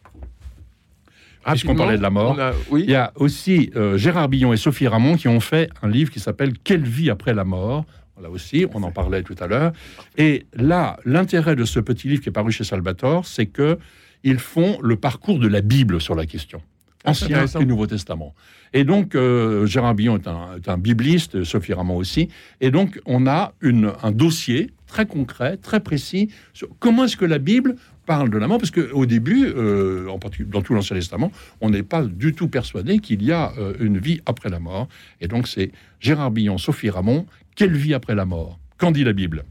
Puisqu'on 1.44 1.74
parlait 1.74 1.96
de 1.98 2.02
la 2.02 2.10
mort, 2.10 2.38
a- 2.38 2.52
oui. 2.70 2.84
il 2.84 2.90
y 2.90 2.94
a 2.94 3.12
aussi 3.16 3.70
euh, 3.74 3.96
Gérard 3.98 4.28
Billon 4.28 4.52
et 4.52 4.56
Sophie 4.56 4.86
Ramon 4.86 5.16
qui 5.16 5.26
ont 5.28 5.40
fait 5.40 5.68
un 5.82 5.88
livre 5.88 6.10
qui 6.10 6.20
s'appelle 6.20 6.52
Quelle 6.62 6.84
vie 6.84 7.10
après 7.10 7.34
la 7.34 7.44
mort? 7.44 7.84
Là 8.22 8.30
aussi, 8.30 8.64
on 8.72 8.82
en 8.84 8.92
parlait 8.92 9.24
tout 9.24 9.34
à 9.40 9.48
l'heure. 9.48 9.72
Et 10.16 10.46
là, 10.54 10.98
l'intérêt 11.04 11.56
de 11.56 11.64
ce 11.64 11.80
petit 11.80 12.06
livre 12.08 12.22
qui 12.22 12.28
est 12.28 12.32
paru 12.32 12.52
chez 12.52 12.62
Salvatore, 12.62 13.26
c'est 13.26 13.46
que 13.46 13.78
ils 14.22 14.38
font 14.38 14.78
le 14.82 14.94
parcours 14.94 15.40
de 15.40 15.48
la 15.48 15.60
Bible 15.62 16.00
sur 16.00 16.14
la 16.14 16.26
question. 16.26 16.62
Ah, 17.04 17.10
Ancien 17.10 17.26
intéressant. 17.28 17.60
et 17.60 17.64
Nouveau 17.66 17.86
Testament. 17.86 18.34
Et 18.72 18.84
donc, 18.84 19.14
euh, 19.14 19.66
Gérard 19.66 19.94
Billon 19.94 20.16
est 20.16 20.28
un, 20.28 20.56
est 20.56 20.68
un 20.68 20.78
bibliste, 20.78 21.42
Sophie 21.44 21.72
Ramon 21.72 21.96
aussi. 21.96 22.28
Et 22.60 22.70
donc, 22.70 23.00
on 23.06 23.26
a 23.26 23.52
une, 23.60 23.92
un 24.02 24.12
dossier 24.12 24.70
très 24.86 25.06
concret, 25.06 25.56
très 25.56 25.80
précis, 25.80 26.28
sur 26.52 26.68
comment 26.78 27.04
est-ce 27.04 27.16
que 27.16 27.24
la 27.24 27.38
Bible 27.38 27.76
parle 28.06 28.30
de 28.30 28.38
la 28.38 28.48
mort, 28.48 28.58
parce 28.58 28.70
qu'au 28.72 29.06
début, 29.06 29.46
euh, 29.46 30.08
en 30.08 30.18
particulier 30.18 30.50
dans 30.50 30.60
tout 30.62 30.74
l'Ancien 30.74 30.96
Testament, 30.96 31.30
on 31.60 31.70
n'est 31.70 31.84
pas 31.84 32.02
du 32.02 32.34
tout 32.34 32.48
persuadé 32.48 32.98
qu'il 32.98 33.22
y 33.22 33.30
a 33.32 33.52
euh, 33.58 33.74
une 33.80 33.98
vie 33.98 34.20
après 34.26 34.48
la 34.48 34.58
mort. 34.58 34.88
Et 35.20 35.28
donc, 35.28 35.46
c'est 35.48 35.70
Gérard 36.00 36.30
Billon, 36.32 36.58
Sophie 36.58 36.90
Ramon, 36.90 37.26
quelle 37.54 37.74
vie 37.76 37.94
après 37.94 38.14
la 38.14 38.24
mort? 38.24 38.58
Qu'en 38.78 38.90
dit 38.90 39.04
la 39.04 39.12
Bible? 39.12 39.44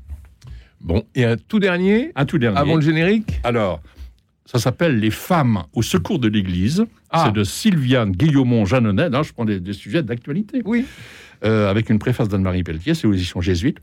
Bon, 0.81 1.03
et 1.15 1.23
un 1.25 1.37
tout 1.37 1.59
dernier, 1.59 2.11
Un 2.15 2.25
tout 2.25 2.37
dernier. 2.39 2.57
avant 2.57 2.75
le 2.75 2.81
générique? 2.81 3.39
Alors, 3.43 3.81
ça 4.51 4.59
s'appelle 4.59 4.99
Les 4.99 5.11
femmes 5.11 5.63
au 5.73 5.81
secours 5.81 6.19
de 6.19 6.27
l'Église. 6.27 6.83
Ah. 7.09 7.25
C'est 7.25 7.33
de 7.33 7.43
Sylviane 7.43 8.11
Guillaumont 8.11 8.65
Jeannonnet. 8.65 9.09
Là, 9.09 9.23
je 9.23 9.31
prends 9.31 9.45
des, 9.45 9.59
des 9.59 9.73
sujets 9.73 10.03
d'actualité. 10.03 10.61
Oui. 10.65 10.85
Euh, 11.45 11.69
avec 11.69 11.89
une 11.89 11.99
préface 11.99 12.27
d'Anne-Marie 12.27 12.63
Pelletier, 12.63 12.93
c'est 12.93 13.07
aux 13.07 13.13
éditions 13.13 13.39
jésuites. 13.41 13.77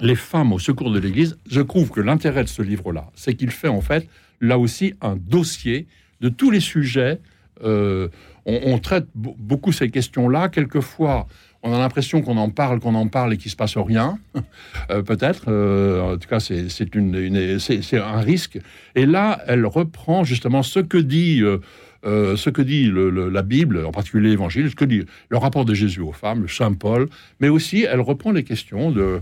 Les 0.00 0.14
femmes 0.14 0.52
au 0.52 0.58
secours 0.58 0.90
de 0.92 0.98
l'Église. 0.98 1.38
Je 1.50 1.62
trouve 1.62 1.90
que 1.90 2.00
l'intérêt 2.02 2.44
de 2.44 2.48
ce 2.48 2.60
livre-là, 2.62 3.10
c'est 3.14 3.34
qu'il 3.34 3.50
fait 3.50 3.68
en 3.68 3.80
fait, 3.80 4.06
là 4.42 4.58
aussi, 4.58 4.92
un 5.00 5.16
dossier 5.16 5.86
de 6.20 6.28
tous 6.28 6.50
les 6.50 6.60
sujets. 6.60 7.18
Euh, 7.64 8.08
on, 8.44 8.60
on 8.64 8.78
traite 8.78 9.06
be- 9.18 9.34
beaucoup 9.38 9.72
ces 9.72 9.90
questions-là. 9.90 10.50
Quelquefois, 10.50 11.26
on 11.66 11.74
a 11.74 11.78
l'impression 11.78 12.22
qu'on 12.22 12.36
en 12.36 12.48
parle, 12.50 12.80
qu'on 12.80 12.94
en 12.94 13.08
parle 13.08 13.34
et 13.34 13.36
qu'il 13.36 13.50
se 13.50 13.56
passe 13.56 13.76
rien. 13.76 14.18
Euh, 14.90 15.02
Peut-être. 15.02 15.44
Euh, 15.48 16.14
en 16.14 16.16
tout 16.18 16.28
cas, 16.28 16.38
c'est 16.38 16.94
une, 16.94 17.58
c'est- 17.58 17.96
un 17.98 18.20
risque. 18.20 18.58
Et 18.94 19.04
là, 19.06 19.40
elle 19.48 19.66
reprend 19.66 20.22
justement 20.22 20.62
ce 20.62 20.78
que 20.80 20.98
dit. 20.98 21.42
euh, 21.42 21.58
ce 22.36 22.50
que 22.50 22.62
dit 22.62 22.88
la 23.32 23.42
Bible, 23.42 23.84
en 23.84 23.90
particulier 23.90 24.28
l'Évangile, 24.30 24.70
ce 24.70 24.76
que 24.76 24.84
dit 24.84 25.02
le 25.28 25.36
rapport 25.38 25.64
de 25.64 25.74
Jésus 25.74 26.00
aux 26.02 26.12
femmes, 26.12 26.42
le 26.42 26.48
Saint 26.48 26.72
Paul, 26.72 27.08
mais 27.40 27.48
aussi 27.48 27.82
elle 27.82 28.00
reprend 28.00 28.30
les 28.30 28.44
questions 28.44 28.92
de, 28.92 29.20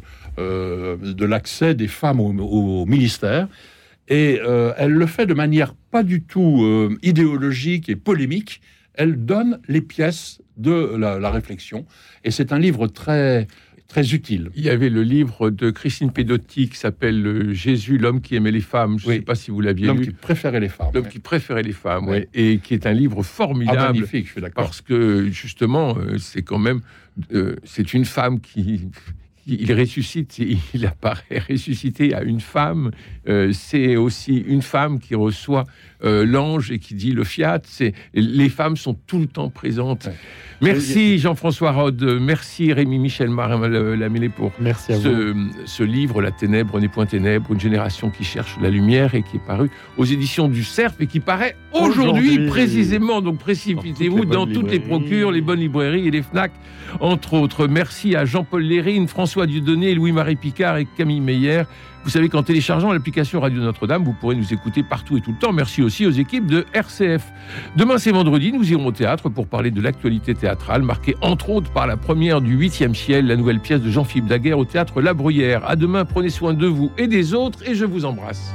l'accès 1.25 1.75
des 1.75 1.89
femmes 1.89 2.21
au, 2.21 2.85
ministère, 2.85 3.49
et 4.09 4.39
elle 4.77 4.93
le 4.93 5.07
fait 5.07 5.25
de 5.25 5.33
manière 5.33 5.73
pas 5.91 6.03
du 6.03 6.21
tout 6.21 6.63
idéologique 7.03 7.89
et 7.89 7.97
polémique, 7.97 8.61
elle 8.95 9.25
donne 9.25 9.61
les 9.69 9.81
pièces 9.81 10.41
de 10.57 10.97
la, 10.97 11.19
la 11.19 11.31
réflexion, 11.31 11.85
et 12.25 12.31
c'est 12.31 12.53
un 12.53 12.59
livre 12.59 12.87
très, 12.87 13.47
très 13.89 14.15
utile. 14.15 14.51
Il 14.55 14.63
y 14.65 14.71
avait 14.71 14.89
le 14.89 15.03
livre 15.03 15.51
de 15.51 15.71
Christine 15.71 16.11
Pedotti 16.13 16.69
qui 16.69 16.77
s'appelle 16.77 17.27
euh, 17.27 17.53
Jésus, 17.53 17.99
l'homme 17.99 18.21
qui 18.21 18.35
aimait 18.37 18.51
les 18.53 18.61
femmes. 18.61 18.99
Je 18.99 19.07
ne 19.07 19.11
Oui. 19.11 19.17
sais 19.17 19.23
pas 19.23 19.35
si 19.35 19.51
vous 19.51 19.61
l'aviez 19.61 19.87
L'homme 19.89 19.99
lu. 20.01 20.07
qui 20.07 20.13
préférait 20.13 20.61
les 20.61 20.69
femmes. 20.69 20.91
L'homme 20.95 21.09
qui 21.09 21.19
préférait 21.19 21.63
les 21.63 21.73
femmes, 21.73 22.09
Oui. 22.09 22.25
et 22.35 22.59
qui 22.59 22.75
est 22.75 22.87
un 22.87 22.93
livre 22.93 23.19
Ah, 23.21 23.23
formidable. 23.25 23.81
magnifique, 23.99 24.27
je 24.27 24.33
suis 24.33 24.41
d'accord. 24.41 24.65
parce 24.65 24.81
que 24.81 25.29
justement, 25.31 25.97
euh, 25.99 26.19
c'est 26.19 26.43
quand 26.43 26.59
même, 26.59 26.81
euh, 27.33 27.57
c'est 27.65 27.95
une 27.95 28.05
femme 28.05 28.41
qui, 28.41 28.89
il 29.47 29.73
ressuscite, 29.73 30.39
il 30.39 30.87
apparaît 30.87 31.43
ressuscité 31.51 32.15
à 32.15 32.23
une 32.23 32.41
femme. 32.41 32.91
Euh, 33.29 33.53
c'est 33.53 33.97
aussi 33.97 34.37
une 34.37 34.63
femme 34.63 34.99
qui 34.99 35.15
reçoit 35.15 35.65
euh, 36.05 36.25
l'ange 36.27 36.71
et 36.71 36.79
qui 36.79 36.95
dit 36.95 37.13
le 37.13 37.25
fiat. 37.25 37.61
C'est 37.65 37.95
les 38.15 38.49
femmes 38.49 38.77
sont 38.77 38.95
tout 38.95 39.19
le 39.19 39.27
temps 39.27 39.51
présentes. 39.51 40.07
Ouais. 40.07 40.15
Merci 40.61 41.19
Jean-François 41.19 41.73
Rode, 41.73 42.03
merci 42.21 42.73
Rémi 42.73 42.99
Michel 42.99 43.29
Marin 43.29 43.69
Lamélé 43.69 44.29
pour 44.29 44.53
Merci 44.61 44.93
à 44.93 44.97
vous. 44.97 45.03
ce, 45.67 45.83
livre, 45.83 46.23
La 46.23 46.31
Ténèbre 46.31 46.81
n'est 46.81 46.89
point 46.89 47.07
ténèbre, 47.07 47.53
une 47.53 47.61
génération 47.61 48.09
qui 48.11 48.25
cherche 48.25 48.57
la 48.63 48.71
lumière 48.71 49.15
et 49.15 49.23
qui 49.23 49.37
est 49.37 49.47
paru 49.47 49.71
aux 49.99 50.05
éditions 50.05 50.49
du 50.49 50.65
Cerf 50.65 50.95
et 51.01 51.07
qui 51.07 51.21
paraît 51.21 51.57
aujourd'hui 51.73 52.29
Aujourd'hui. 52.29 52.47
précisément. 52.49 53.21
Donc 53.21 53.39
précipitez-vous 53.39 54.25
Dans 54.25 54.35
dans 54.35 54.47
toutes 54.47 54.55
toutes 54.55 54.71
les 54.71 54.79
les 54.79 54.79
bonnes 54.79 55.01
procures, 55.01 55.33
les 55.33 55.41
bonnes 55.41 55.61
librairies 55.61 56.09
et 56.09 56.11
les 56.11 56.23
FNAC, 56.23 56.53
entre 57.01 57.35
autres. 57.35 57.67
Merci 57.67 58.15
à 58.17 58.25
Jean-Paul 58.25 58.63
Lérine, 58.63 59.07
François 59.35 59.47
Dieudonné, 59.49 59.95
Louis-Marie 59.95 60.37
Picard 60.37 60.77
et 60.77 60.85
Camille 60.85 61.21
Meyer. 61.21 61.65
Vous 62.05 62.11
savez 62.11 62.29
qu'en 62.29 62.45
téléchargeant 62.45 62.93
l'application 62.93 63.41
Radio 63.41 63.61
Notre-Dame, 63.63 64.05
vous 64.05 64.13
pourrez 64.13 64.37
nous 64.37 64.55
écouter 64.55 64.85
partout 64.85 65.17
et 65.17 65.21
tout 65.21 65.33
le 65.33 65.39
temps. 65.39 65.53
Merci 65.53 65.83
aussi 65.83 66.07
aux 66.07 66.13
équipes 66.13 66.47
de 66.47 66.65
RCF. 66.73 67.33
Demain, 67.75 67.99
c'est 67.99 68.13
vendredi, 68.13 68.53
nous 68.53 68.71
irons 68.71 68.87
au 68.87 68.93
théâtre 68.93 69.31
pour 69.31 69.49
parler 69.49 69.73
de 69.73 69.81
l'actualité 69.81 70.37
théâtrale, 70.37 70.83
marquée 70.83 71.17
entre 71.21 71.51
autres 71.51 71.73
par 71.73 71.89
la 71.89 71.97
première 71.97 72.43
du 72.43 72.57
8e 72.57 72.95
ciel, 72.95 73.27
la 73.27 73.35
nouvelle 73.35 73.59
pièce 73.59 73.81
de 73.81 73.91
Jean-Philippe 73.91 74.29
Daguerre 74.29 74.61
au 74.61 74.65
théâtre 74.65 75.01
La 75.01 75.15
Bruyère. 75.15 75.69
À 75.69 75.75
demain, 75.75 76.05
prenez 76.05 76.31
soin 76.31 76.55
de 76.55 76.69
vous 76.69 76.93
et 76.97 77.09
des 77.09 77.35
autres, 77.35 77.69
et 77.69 77.75
je 77.75 77.87
vous 77.87 78.05
embrasse. 78.05 78.55